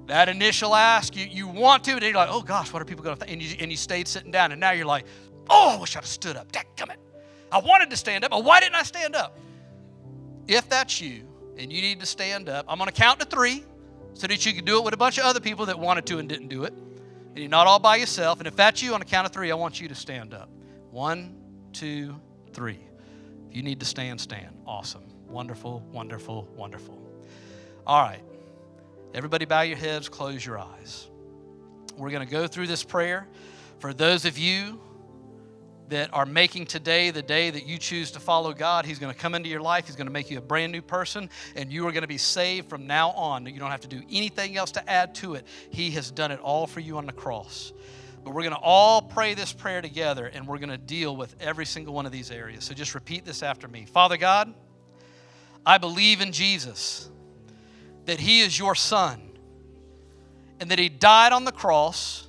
[0.08, 3.04] That initial ask, you, you want to, and you're like, oh gosh, what are people
[3.04, 3.34] going to think?
[3.34, 5.06] And you, and you stayed sitting down, and now you're like,
[5.50, 6.50] oh, I wish I'd have stood up.
[6.54, 6.96] Dadgummit.
[7.52, 9.38] I wanted to stand up, but why didn't I stand up?
[10.48, 13.66] If that's you and you need to stand up, I'm going to count to three
[14.14, 16.20] so that you can do it with a bunch of other people that wanted to
[16.20, 16.74] and didn't do it.
[16.74, 18.40] And you're not all by yourself.
[18.40, 20.50] And if that's you, on a count of three, I want you to stand up.
[20.92, 21.36] One,
[21.76, 22.16] two,
[22.54, 22.80] three.
[23.50, 24.58] If you need to stand, stand.
[24.66, 25.04] Awesome.
[25.28, 27.02] Wonderful, wonderful, wonderful.
[27.86, 28.24] All right.
[29.14, 31.08] Everybody, bow your heads, close your eyes.
[31.98, 33.28] We're going to go through this prayer.
[33.80, 34.80] For those of you
[35.90, 38.86] that are making today the day that you choose to follow God.
[38.86, 39.86] He's going to come into your life.
[39.86, 42.18] He's going to make you a brand new person, and you are going to be
[42.18, 43.46] saved from now on.
[43.46, 45.46] You don't have to do anything else to add to it.
[45.70, 47.72] He has done it all for you on the cross.
[48.26, 51.34] But we're going to all pray this prayer together, and we're going to deal with
[51.40, 52.66] every single one of these areas.
[52.66, 54.54] So just repeat this after me Father God,
[55.66, 57.10] I believe in Jesus,
[58.04, 59.22] that He is your Son,
[60.60, 62.28] and that He died on the cross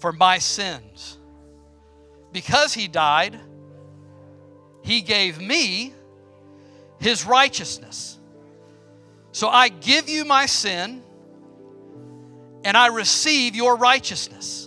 [0.00, 1.16] for my sins
[2.34, 3.40] because he died,
[4.82, 5.94] he gave me
[6.98, 8.18] his righteousness.
[9.32, 11.02] So I give you my sin
[12.64, 14.63] and I receive your righteousness.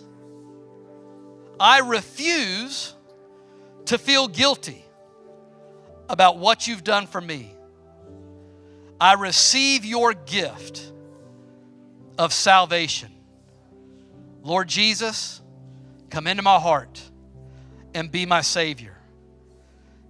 [1.60, 2.93] I refuse
[3.86, 4.84] to feel guilty
[6.10, 7.53] about what you've done for me.
[8.99, 10.91] I receive your gift
[12.18, 13.12] of salvation.
[14.43, 15.41] Lord Jesus,
[16.10, 17.01] come into my heart
[17.93, 18.95] and be my Savior.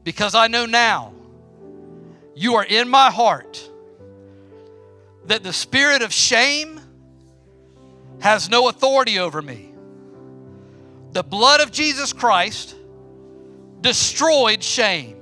[0.03, 1.13] Because I know now
[2.35, 3.69] you are in my heart
[5.25, 6.79] that the spirit of shame
[8.19, 9.66] has no authority over me.
[11.17, 12.75] The blood of Jesus Christ
[13.81, 15.17] destroyed shame.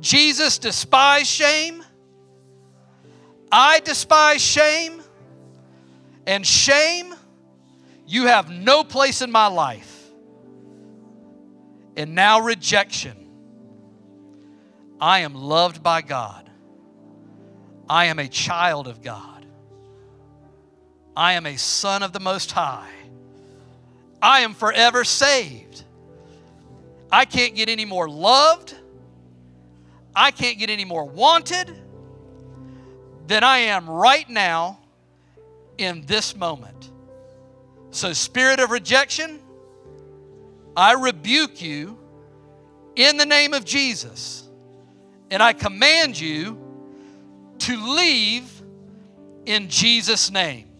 [0.00, 1.84] Jesus despised shame.
[3.52, 5.02] I despise shame.
[6.26, 7.14] And shame,
[8.06, 10.10] you have no place in my life
[11.94, 13.28] and now rejection.
[14.98, 16.48] I am loved by God.
[17.86, 19.44] I am a child of God.
[21.14, 22.93] I am a son of the Most High.
[24.24, 25.84] I am forever saved.
[27.12, 28.74] I can't get any more loved.
[30.16, 31.70] I can't get any more wanted
[33.26, 34.78] than I am right now
[35.76, 36.90] in this moment.
[37.90, 39.40] So, spirit of rejection,
[40.74, 41.98] I rebuke you
[42.96, 44.48] in the name of Jesus,
[45.30, 46.58] and I command you
[47.58, 48.50] to leave
[49.44, 50.70] in Jesus' name.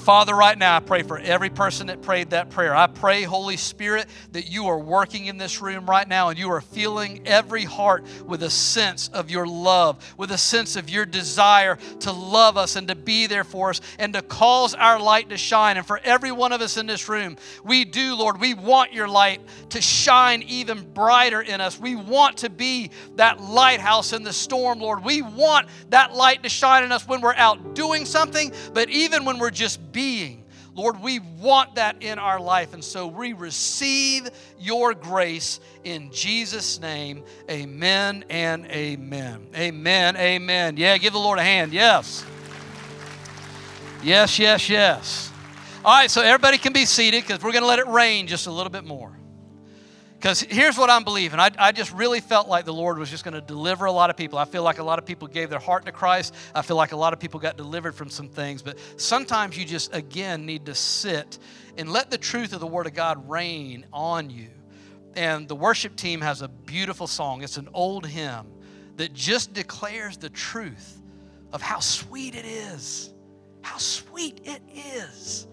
[0.00, 2.74] Father, right now, I pray for every person that prayed that prayer.
[2.74, 6.50] I pray, Holy Spirit, that you are working in this room right now and you
[6.50, 11.04] are filling every heart with a sense of your love, with a sense of your
[11.04, 15.28] desire to love us and to be there for us and to cause our light
[15.28, 15.76] to shine.
[15.76, 19.08] And for every one of us in this room, we do, Lord, we want your
[19.08, 21.78] light to shine even brighter in us.
[21.78, 25.04] We want to be that lighthouse in the storm, Lord.
[25.04, 29.26] We want that light to shine in us when we're out doing something, but even
[29.26, 30.44] when we're just being.
[30.74, 32.72] Lord, we want that in our life.
[32.72, 37.24] And so we receive your grace in Jesus' name.
[37.50, 39.48] Amen and amen.
[39.54, 40.16] Amen.
[40.16, 40.76] Amen.
[40.78, 41.72] Yeah, give the Lord a hand.
[41.72, 42.24] Yes.
[44.02, 45.30] Yes, yes, yes.
[45.84, 48.46] All right, so everybody can be seated because we're going to let it rain just
[48.46, 49.12] a little bit more.
[50.22, 51.40] Because here's what I'm believing.
[51.40, 54.08] I, I just really felt like the Lord was just going to deliver a lot
[54.08, 54.38] of people.
[54.38, 56.32] I feel like a lot of people gave their heart to Christ.
[56.54, 58.62] I feel like a lot of people got delivered from some things.
[58.62, 61.40] But sometimes you just, again, need to sit
[61.76, 64.50] and let the truth of the Word of God rain on you.
[65.16, 67.42] And the worship team has a beautiful song.
[67.42, 68.46] It's an old hymn
[68.98, 71.02] that just declares the truth
[71.52, 73.12] of how sweet it is.
[73.62, 75.48] How sweet it is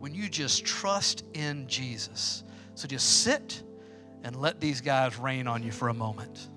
[0.00, 2.42] when you just trust in Jesus.
[2.74, 3.62] So just sit
[4.24, 6.48] and let these guys rain on you for a moment.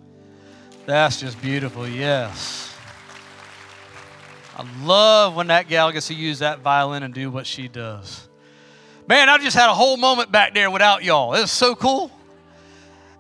[0.86, 2.74] That's just beautiful, yes.
[4.58, 8.28] I love when that gal gets to use that violin and do what she does.
[9.06, 11.34] Man, I just had a whole moment back there without y'all.
[11.36, 12.10] It was so cool.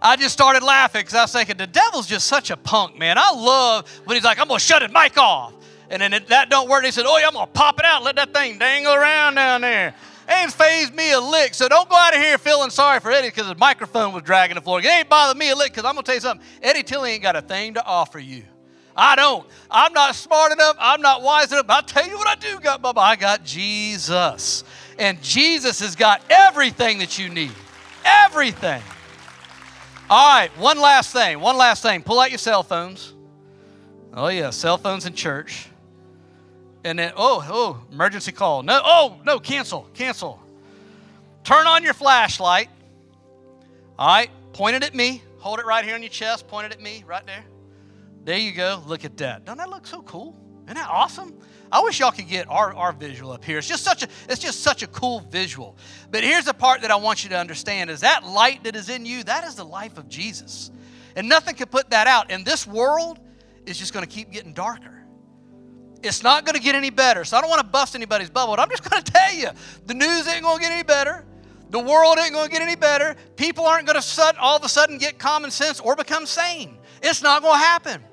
[0.02, 3.18] I just started laughing because I was thinking, the devil's just such a punk, man.
[3.18, 5.54] I love when he's like, I'm going to shut his mic off.
[5.90, 6.86] And then it, that don't work.
[6.86, 9.36] He said, oh, yeah, I'm going to pop it out, let that thing dangle around
[9.36, 9.94] down there
[10.30, 11.54] ain't fazed me a lick.
[11.54, 14.56] So don't go out of here feeling sorry for Eddie because his microphone was dragging
[14.56, 14.80] the floor.
[14.80, 16.46] It ain't bothered me a lick because I'm going to tell you something.
[16.62, 18.44] Eddie Tilly ain't got a thing to offer you.
[18.96, 19.46] I don't.
[19.70, 20.76] I'm not smart enough.
[20.80, 21.68] I'm not wise enough.
[21.70, 22.98] I'll tell you what I do got, Bubba.
[22.98, 24.64] I got Jesus.
[24.98, 27.52] And Jesus has got everything that you need.
[28.04, 28.82] everything.
[30.10, 31.40] All right, one last thing.
[31.40, 32.02] One last thing.
[32.02, 33.14] Pull out your cell phones.
[34.14, 35.68] Oh, yeah, cell phones in church.
[36.88, 38.64] And then, oh, oh, emergency call.
[38.64, 40.42] No, oh, no, cancel, cancel.
[41.44, 42.70] Turn on your flashlight.
[44.00, 45.22] All right, point it at me.
[45.40, 46.48] Hold it right here on your chest.
[46.48, 47.44] Point it at me, right there.
[48.24, 48.82] There you go.
[48.88, 49.44] Look at that.
[49.44, 50.34] Doesn't that look so cool?
[50.64, 51.38] Isn't that awesome?
[51.74, 53.58] I wish y'all could get our, our visual up here.
[53.58, 55.76] It's just such a it's just such a cool visual.
[56.10, 58.88] But here's the part that I want you to understand is that light that is
[58.88, 60.72] in you, that is the life of Jesus.
[61.18, 62.32] And nothing can put that out.
[62.32, 63.20] And this world
[63.66, 64.97] is just going to keep getting darker.
[66.04, 67.26] It's not going to get any better.
[67.26, 69.50] So I don't want to bust anybody's bubble, but I'm just going to tell you
[69.86, 71.26] the news ain't going to get any better.
[71.70, 73.16] The world ain't going to get any better.
[73.36, 76.78] People aren't going to all of a sudden get common sense or become sane.
[77.04, 78.04] It's not going to happen.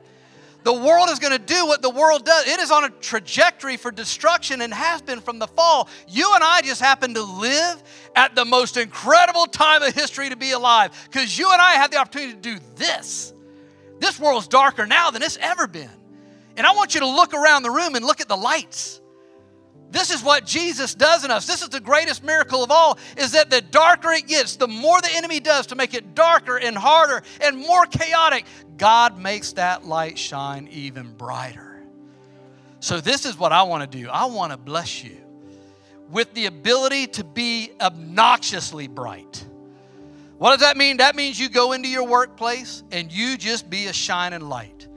[0.65, 2.47] The world is going to do what the world does.
[2.47, 5.91] It is on a trajectory for destruction and has been from the fall.
[6.09, 7.83] You and I just happen to live
[8.17, 11.91] at the most incredible time of history to be alive because you and I have
[11.91, 13.35] the opportunity to do this.
[14.01, 15.91] This world's darker now than it's ever been.
[16.57, 19.01] And I want you to look around the room and look at the lights.
[19.91, 21.47] This is what Jesus does in us.
[21.47, 25.01] This is the greatest miracle of all is that the darker it gets, the more
[25.01, 28.45] the enemy does to make it darker and harder and more chaotic,
[28.77, 31.81] God makes that light shine even brighter.
[32.81, 34.09] So this is what I want to do.
[34.11, 35.17] I want to bless you
[36.11, 39.47] with the ability to be obnoxiously bright.
[40.39, 40.97] What does that mean?
[40.97, 44.89] That means you go into your workplace and you just be a shining light.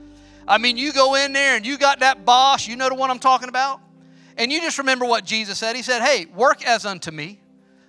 [0.48, 3.12] I mean, you go in there and you got that boss, you know the one
[3.12, 3.82] I'm talking about?
[4.38, 5.76] And you just remember what Jesus said.
[5.76, 7.40] He said, Hey, work as unto me.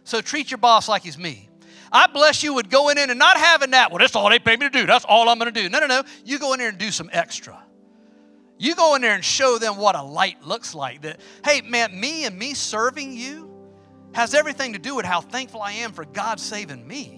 [0.05, 1.49] So treat your boss like he's me.
[1.93, 4.57] I bless you with going in and not having that, well, that's all they pay
[4.57, 4.87] me to do.
[4.87, 5.69] That's all I'm going to do.
[5.69, 6.03] No, no, no.
[6.25, 7.63] You go in there and do some extra.
[8.59, 11.03] You go in there and show them what a light looks like.
[11.03, 13.51] That, hey, man, me and me serving you
[14.13, 17.18] has everything to do with how thankful I am for God saving me.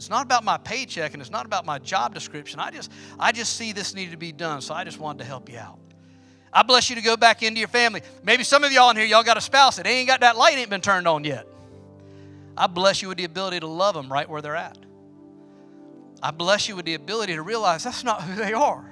[0.00, 2.58] It's not about my paycheck and it's not about my job description.
[2.58, 5.24] I just, I just see this needed to be done, so I just wanted to
[5.26, 5.78] help you out.
[6.50, 8.00] I bless you to go back into your family.
[8.24, 10.56] Maybe some of y'all in here, y'all got a spouse that ain't got that light
[10.56, 11.46] ain't been turned on yet.
[12.56, 14.78] I bless you with the ability to love them right where they're at.
[16.22, 18.89] I bless you with the ability to realize that's not who they are.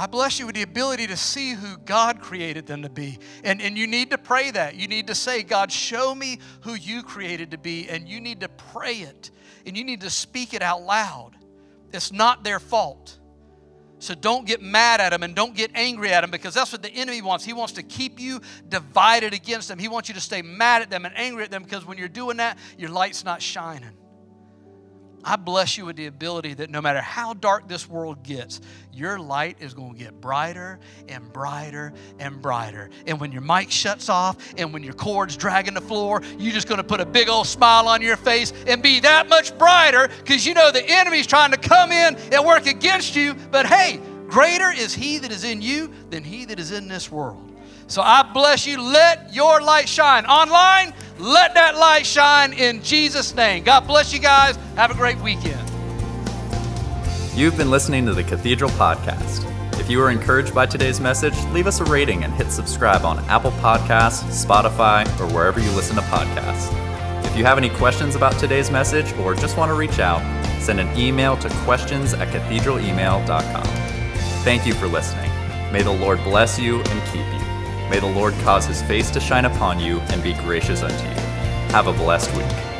[0.00, 3.18] I bless you with the ability to see who God created them to be.
[3.42, 4.76] And, and you need to pray that.
[4.76, 7.88] You need to say, God, show me who you created to be.
[7.88, 9.32] And you need to pray it.
[9.66, 11.32] And you need to speak it out loud.
[11.92, 13.18] It's not their fault.
[13.98, 16.82] So don't get mad at them and don't get angry at them because that's what
[16.82, 17.44] the enemy wants.
[17.44, 19.80] He wants to keep you divided against them.
[19.80, 22.06] He wants you to stay mad at them and angry at them because when you're
[22.06, 23.90] doing that, your light's not shining.
[25.28, 28.62] I bless you with the ability that no matter how dark this world gets,
[28.94, 32.88] your light is going to get brighter and brighter and brighter.
[33.06, 36.66] And when your mic shuts off and when your cord's dragging the floor, you're just
[36.66, 40.08] going to put a big old smile on your face and be that much brighter
[40.08, 43.34] because you know the enemy's trying to come in and work against you.
[43.34, 47.12] But hey, greater is he that is in you than he that is in this
[47.12, 47.48] world.
[47.88, 48.80] So I bless you.
[48.80, 50.26] Let your light shine.
[50.26, 53.64] Online, let that light shine in Jesus' name.
[53.64, 54.56] God bless you guys.
[54.76, 55.60] Have a great weekend.
[57.34, 59.44] You've been listening to the Cathedral Podcast.
[59.78, 63.18] If you were encouraged by today's message, leave us a rating and hit subscribe on
[63.26, 66.74] Apple Podcasts, Spotify, or wherever you listen to podcasts.
[67.24, 70.20] If you have any questions about today's message or just want to reach out,
[70.60, 73.66] send an email to questions at cathedralemail.com.
[74.42, 75.30] Thank you for listening.
[75.72, 77.47] May the Lord bless you and keep you.
[77.90, 81.22] May the Lord cause his face to shine upon you and be gracious unto you.
[81.72, 82.77] Have a blessed week.